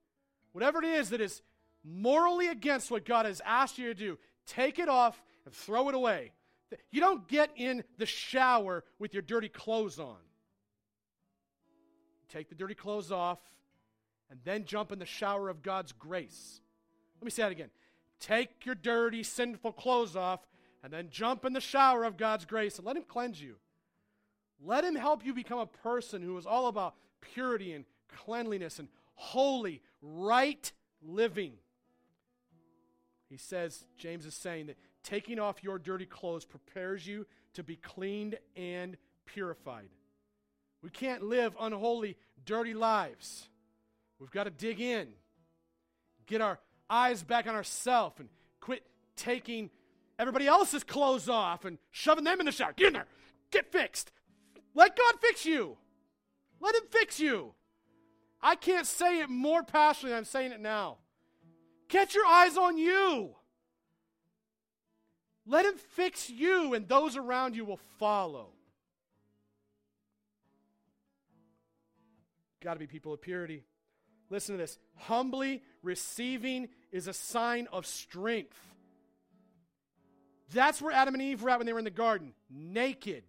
[0.52, 1.42] Whatever it is that is
[1.84, 5.94] morally against what God has asked you to do, take it off and throw it
[5.94, 6.32] away.
[6.90, 10.16] You don't get in the shower with your dirty clothes on.
[12.28, 13.38] Take the dirty clothes off
[14.30, 16.60] and then jump in the shower of God's grace.
[17.20, 17.70] Let me say that again.
[18.18, 20.40] Take your dirty, sinful clothes off
[20.82, 23.56] and then jump in the shower of God's grace and let Him cleanse you.
[24.64, 28.88] Let Him help you become a person who is all about purity and cleanliness and
[29.14, 30.70] holy, right
[31.02, 31.52] living.
[33.28, 37.76] He says, James is saying that taking off your dirty clothes prepares you to be
[37.76, 39.88] cleaned and purified.
[40.82, 43.48] We can't live unholy, dirty lives.
[44.18, 45.09] We've got to dig in,
[46.26, 48.28] get our eyes back on ourselves, and
[48.61, 48.86] quit
[49.16, 49.70] taking
[50.18, 52.72] everybody else's clothes off and shoving them in the shower.
[52.74, 53.07] Get in there.
[53.50, 54.12] Get fixed.
[54.76, 55.76] Let God fix you.
[56.60, 57.54] Let Him fix you.
[58.40, 60.98] I can't say it more passionately than I'm saying it now.
[61.88, 63.34] Get your eyes on you.
[65.46, 68.48] Let him fix you, and those around you will follow.
[72.60, 73.64] Got to be people of purity.
[74.28, 74.78] Listen to this.
[74.96, 78.58] Humbly receiving is a sign of strength.
[80.52, 83.22] That's where Adam and Eve were at when they were in the garden naked.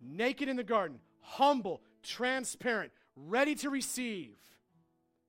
[0.00, 4.36] Naked in the garden, humble, transparent, ready to receive.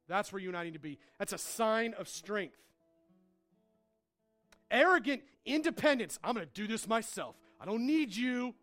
[0.07, 0.99] That's where you and I need to be.
[1.17, 2.57] That's a sign of strength.
[4.71, 6.19] Arrogant independence.
[6.23, 7.35] I'm going to do this myself.
[7.59, 8.53] I don't need you.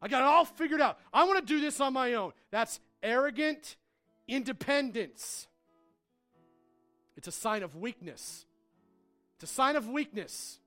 [0.00, 0.98] I got it all figured out.
[1.12, 2.32] I want to do this on my own.
[2.50, 3.76] That's arrogant
[4.26, 5.48] independence.
[7.16, 8.46] It's a sign of weakness.
[9.34, 10.60] It's a sign of weakness.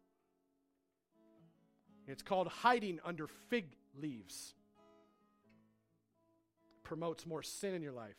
[2.07, 3.67] It's called hiding under fig
[3.97, 4.53] leaves.
[6.83, 8.17] Promotes more sin in your life.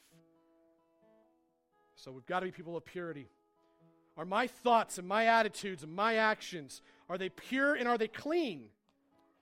[1.94, 3.28] So we've got to be people of purity.
[4.16, 8.08] Are my thoughts and my attitudes and my actions, are they pure and are they
[8.08, 8.68] clean?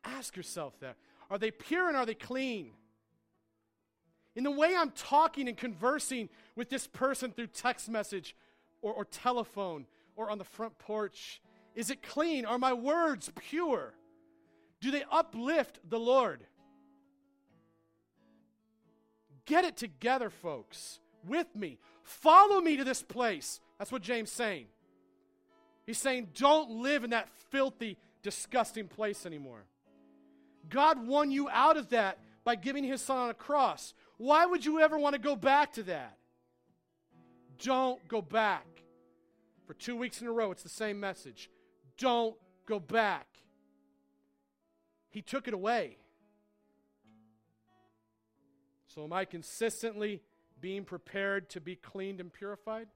[0.04, 0.96] Ask yourself that.
[1.30, 2.70] Are they pure and are they clean?
[4.36, 8.36] In the way I'm talking and conversing with this person through text message
[8.80, 11.40] or, or telephone or on the front porch,
[11.74, 12.44] is it clean?
[12.44, 13.94] Are my words pure?
[14.80, 16.46] Do they uplift the Lord?
[19.50, 21.80] Get it together, folks, with me.
[22.04, 23.58] Follow me to this place.
[23.80, 24.66] That's what James saying.
[25.84, 29.64] He's saying, don't live in that filthy, disgusting place anymore.
[30.68, 33.92] God won you out of that by giving his son on a cross.
[34.18, 36.16] Why would you ever want to go back to that?
[37.58, 38.68] Don't go back.
[39.66, 41.50] For two weeks in a row, it's the same message.
[41.98, 42.36] Don't
[42.66, 43.26] go back.
[45.08, 45.96] He took it away.
[48.94, 50.20] So, am I consistently
[50.60, 52.86] being prepared to be cleaned and purified.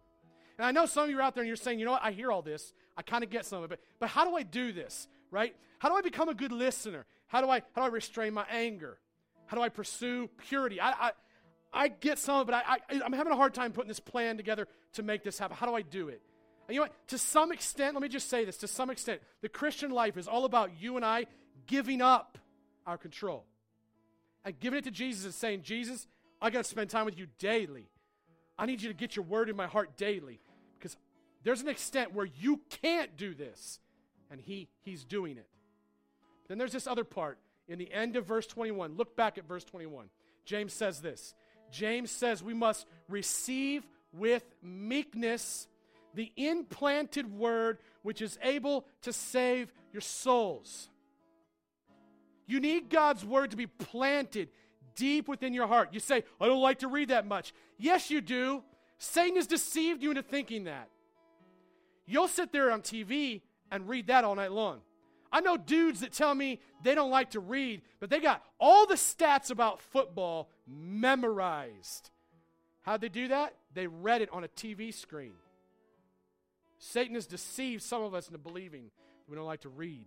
[0.58, 2.04] And I know some of you are out there and you're saying, you know what,
[2.04, 2.72] I hear all this.
[2.96, 3.80] I kind of get some of it.
[3.98, 5.54] But how do I do this, right?
[5.78, 7.06] How do I become a good listener?
[7.26, 8.98] How do I, how do I restrain my anger?
[9.46, 10.80] How do I pursue purity?
[10.80, 11.10] I, I,
[11.72, 14.00] I get some of it, but I, I, I'm having a hard time putting this
[14.00, 15.56] plan together to make this happen.
[15.56, 16.22] How do I do it?
[16.68, 17.08] And you know what?
[17.08, 20.28] To some extent, let me just say this to some extent, the Christian life is
[20.28, 21.26] all about you and I
[21.66, 22.38] giving up
[22.86, 23.44] our control
[24.44, 26.06] and giving it to Jesus and saying, Jesus,
[26.40, 27.88] I got to spend time with you daily.
[28.58, 30.40] I need you to get your word in my heart daily
[30.78, 30.96] because
[31.42, 33.80] there's an extent where you can't do this,
[34.30, 35.48] and he, he's doing it.
[36.48, 37.38] Then there's this other part
[37.68, 38.96] in the end of verse 21.
[38.96, 40.08] Look back at verse 21.
[40.44, 41.34] James says this
[41.70, 45.66] James says we must receive with meekness
[46.14, 50.88] the implanted word which is able to save your souls.
[52.46, 54.48] You need God's word to be planted
[54.94, 55.90] deep within your heart.
[55.92, 57.52] You say, I don't like to read that much.
[57.78, 58.62] Yes, you do.
[58.98, 60.88] Satan has deceived you into thinking that.
[62.06, 64.80] You'll sit there on TV and read that all night long.
[65.32, 68.86] I know dudes that tell me they don't like to read, but they got all
[68.86, 72.10] the stats about football memorized.
[72.82, 73.54] How'd they do that?
[73.72, 75.32] They read it on a TV screen.
[76.78, 78.90] Satan has deceived some of us into believing
[79.26, 80.06] we don't like to read.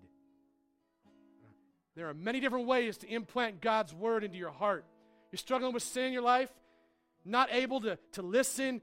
[1.97, 4.85] There are many different ways to implant God's word into your heart.
[5.31, 6.51] You're struggling with sin in your life,
[7.25, 8.81] not able to, to listen,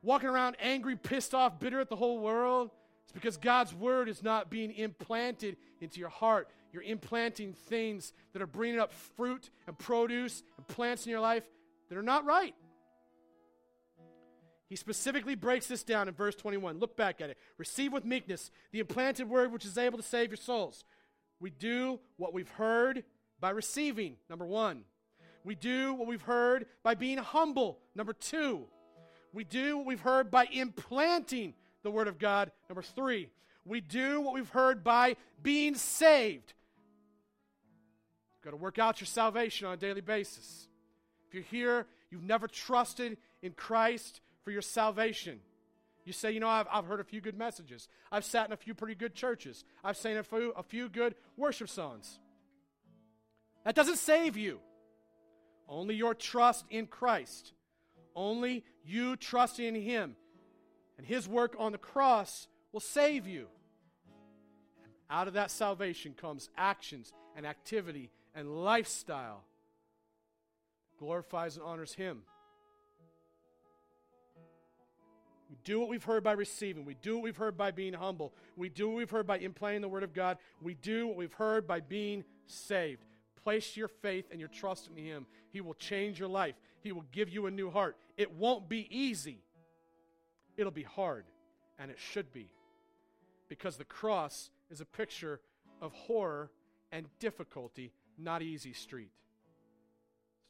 [0.00, 2.70] walking around angry, pissed off, bitter at the whole world.
[3.02, 6.48] It's because God's word is not being implanted into your heart.
[6.72, 11.44] You're implanting things that are bringing up fruit and produce and plants in your life
[11.90, 12.54] that are not right.
[14.70, 16.78] He specifically breaks this down in verse 21.
[16.78, 17.36] Look back at it.
[17.58, 20.84] Receive with meekness the implanted word which is able to save your souls.
[21.40, 23.04] We do what we've heard
[23.40, 24.84] by receiving, number one.
[25.44, 28.66] We do what we've heard by being humble, number two.
[29.32, 33.30] We do what we've heard by implanting the word of God, number three.
[33.64, 36.52] We do what we've heard by being saved.
[38.36, 40.68] You've got to work out your salvation on a daily basis.
[41.28, 45.40] If you're here, you've never trusted in Christ, for your salvation.
[46.04, 47.88] You say, you know, I've, I've heard a few good messages.
[48.10, 49.64] I've sat in a few pretty good churches.
[49.84, 52.18] I've seen a few, a few good worship songs.
[53.64, 54.60] That doesn't save you.
[55.68, 57.52] Only your trust in Christ.
[58.16, 60.16] Only you trusting in Him
[60.98, 63.46] and His work on the cross will save you.
[64.82, 69.44] And out of that salvation comes actions and activity and lifestyle.
[70.98, 72.22] Glorifies and honors Him.
[75.50, 76.84] We do what we've heard by receiving.
[76.84, 78.32] We do what we've heard by being humble.
[78.56, 80.38] We do what we've heard by implanting the Word of God.
[80.62, 83.04] We do what we've heard by being saved.
[83.42, 85.26] Place your faith and your trust in Him.
[85.50, 87.96] He will change your life, He will give you a new heart.
[88.16, 89.42] It won't be easy,
[90.56, 91.24] it'll be hard,
[91.80, 92.48] and it should be.
[93.48, 95.40] Because the cross is a picture
[95.82, 96.52] of horror
[96.92, 99.10] and difficulty, not easy street.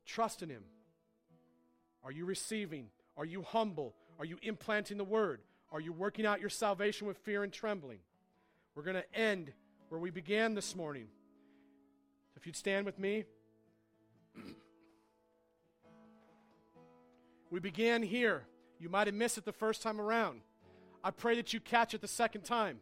[0.04, 0.64] Trust in Him.
[2.04, 2.88] Are you receiving?
[3.16, 3.94] Are you humble?
[4.20, 5.40] Are you implanting the word?
[5.72, 8.00] Are you working out your salvation with fear and trembling?
[8.74, 9.50] We're going to end
[9.88, 11.06] where we began this morning.
[12.36, 13.24] If you'd stand with me.
[17.50, 18.42] we began here.
[18.78, 20.42] You might have missed it the first time around.
[21.02, 22.80] I pray that you catch it the second time.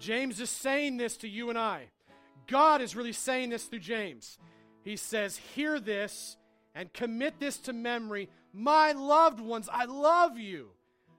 [0.00, 1.84] James is saying this to you and I.
[2.48, 4.38] God is really saying this through James.
[4.82, 6.36] He says, Hear this
[6.78, 10.68] and commit this to memory my loved ones, I love you.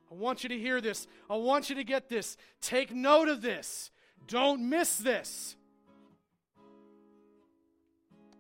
[0.10, 1.06] I want you to hear this.
[1.30, 2.38] I want you to get this.
[2.62, 3.92] Take note of this.
[4.26, 5.58] Don't miss this.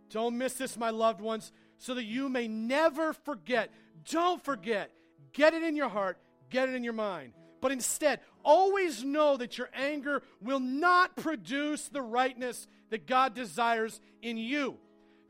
[0.09, 3.70] Don't miss this, my loved ones, so that you may never forget.
[4.09, 4.89] Don't forget.
[5.34, 6.17] Get it in your heart,
[6.49, 7.34] get it in your mind.
[7.61, 13.99] But instead, always know that your anger will not produce the rightness that God desires
[14.22, 14.78] in you.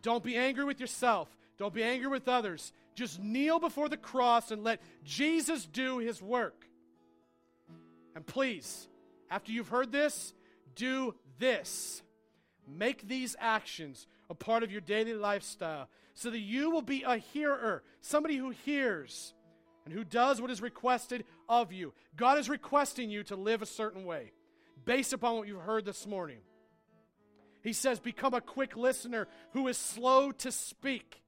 [0.01, 1.27] Don't be angry with yourself.
[1.59, 2.71] Don't be angry with others.
[2.95, 6.65] Just kneel before the cross and let Jesus do his work.
[8.15, 8.87] And please,
[9.29, 10.33] after you've heard this,
[10.75, 12.01] do this.
[12.65, 17.17] Make these actions a part of your daily lifestyle so that you will be a
[17.17, 19.33] hearer, somebody who hears
[19.85, 21.93] and who does what is requested of you.
[22.15, 24.31] God is requesting you to live a certain way
[24.85, 26.39] based upon what you've heard this morning.
[27.63, 31.21] He says, Become a quick listener who is slow to speak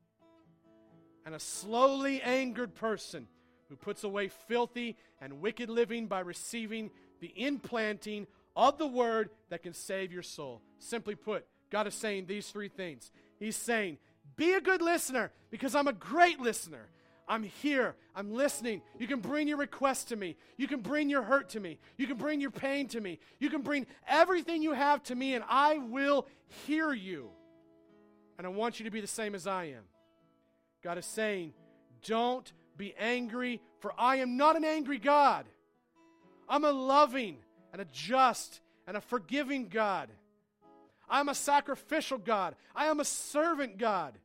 [1.26, 3.28] and a slowly angered person
[3.70, 9.64] who puts away filthy and wicked living by receiving the implanting of the word that
[9.64, 10.62] can save your soul.
[10.80, 13.12] Simply put, God is saying these three things.
[13.40, 13.98] He's saying,
[14.36, 16.90] Be a good listener because I'm a great listener.
[17.28, 17.96] I'm here.
[18.14, 18.82] I'm listening.
[19.00, 20.36] You can bring your request to me.
[20.58, 21.80] You can bring your hurt to me.
[21.96, 23.20] You can bring your pain to me.
[23.40, 26.28] You can bring everything you have to me, and I will
[26.66, 27.30] hear you.
[28.38, 29.84] And I want you to be the same as I am.
[30.84, 31.54] God is saying,
[32.06, 35.46] Don't be angry, for I am not an angry God.
[36.50, 37.38] I'm a loving
[37.72, 40.10] and a just and a forgiving God.
[41.10, 42.56] I'm a sacrificial God.
[42.76, 44.18] I am a servant God.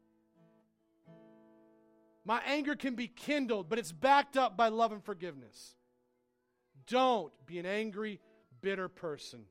[2.25, 5.77] My anger can be kindled, but it's backed up by love and forgiveness.
[6.87, 8.21] Don't be an angry,
[8.61, 9.45] bitter person.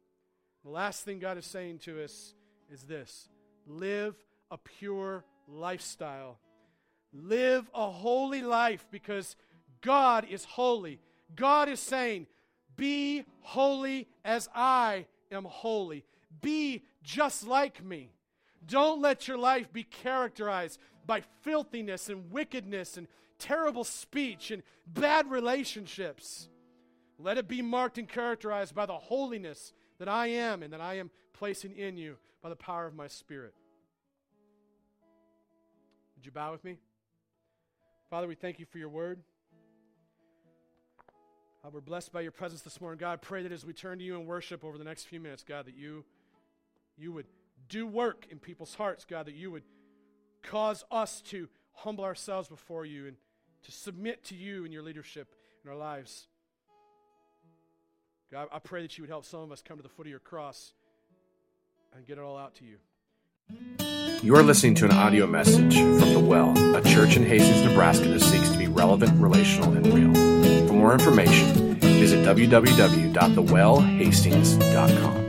[0.64, 2.34] The last thing God is saying to us
[2.72, 3.30] is this
[3.68, 4.16] live
[4.51, 6.39] a pure lifestyle
[7.24, 9.38] Live a holy life because
[9.82, 10.99] God is holy.
[11.36, 12.28] God is saying,
[12.76, 16.03] Be holy as I am holy.
[16.41, 18.11] Be just like me.
[18.68, 23.07] Don't let your life be characterized by filthiness and wickedness and
[23.39, 26.49] terrible speech and bad relationships.
[27.18, 30.95] Let it be marked and characterized by the holiness that I am and that I
[30.95, 33.53] am placing in you by the power of my Spirit.
[36.16, 36.78] Would you bow with me?
[38.10, 39.20] Father, we thank you for your word.
[41.64, 42.99] God, we're blessed by your presence this morning.
[42.99, 45.20] God, I pray that as we turn to you in worship over the next few
[45.20, 46.06] minutes, God, that you,
[46.97, 47.26] you would
[47.68, 49.64] do work in people's hearts, God, that you would
[50.43, 53.18] cause us to humble ourselves before you and
[53.64, 55.34] to submit to you and your leadership
[55.64, 56.28] in our lives.
[58.32, 60.12] God, I pray that you would help some of us come to the foot of
[60.12, 60.74] your cross
[61.95, 62.78] and get it all out to you.
[64.25, 68.07] You are listening to an audio message from The Well, a church in Hastings, Nebraska
[68.07, 70.15] that seeks to be relevant, relational, and real.
[70.67, 75.24] For more information, visit www.thewellhastings.com.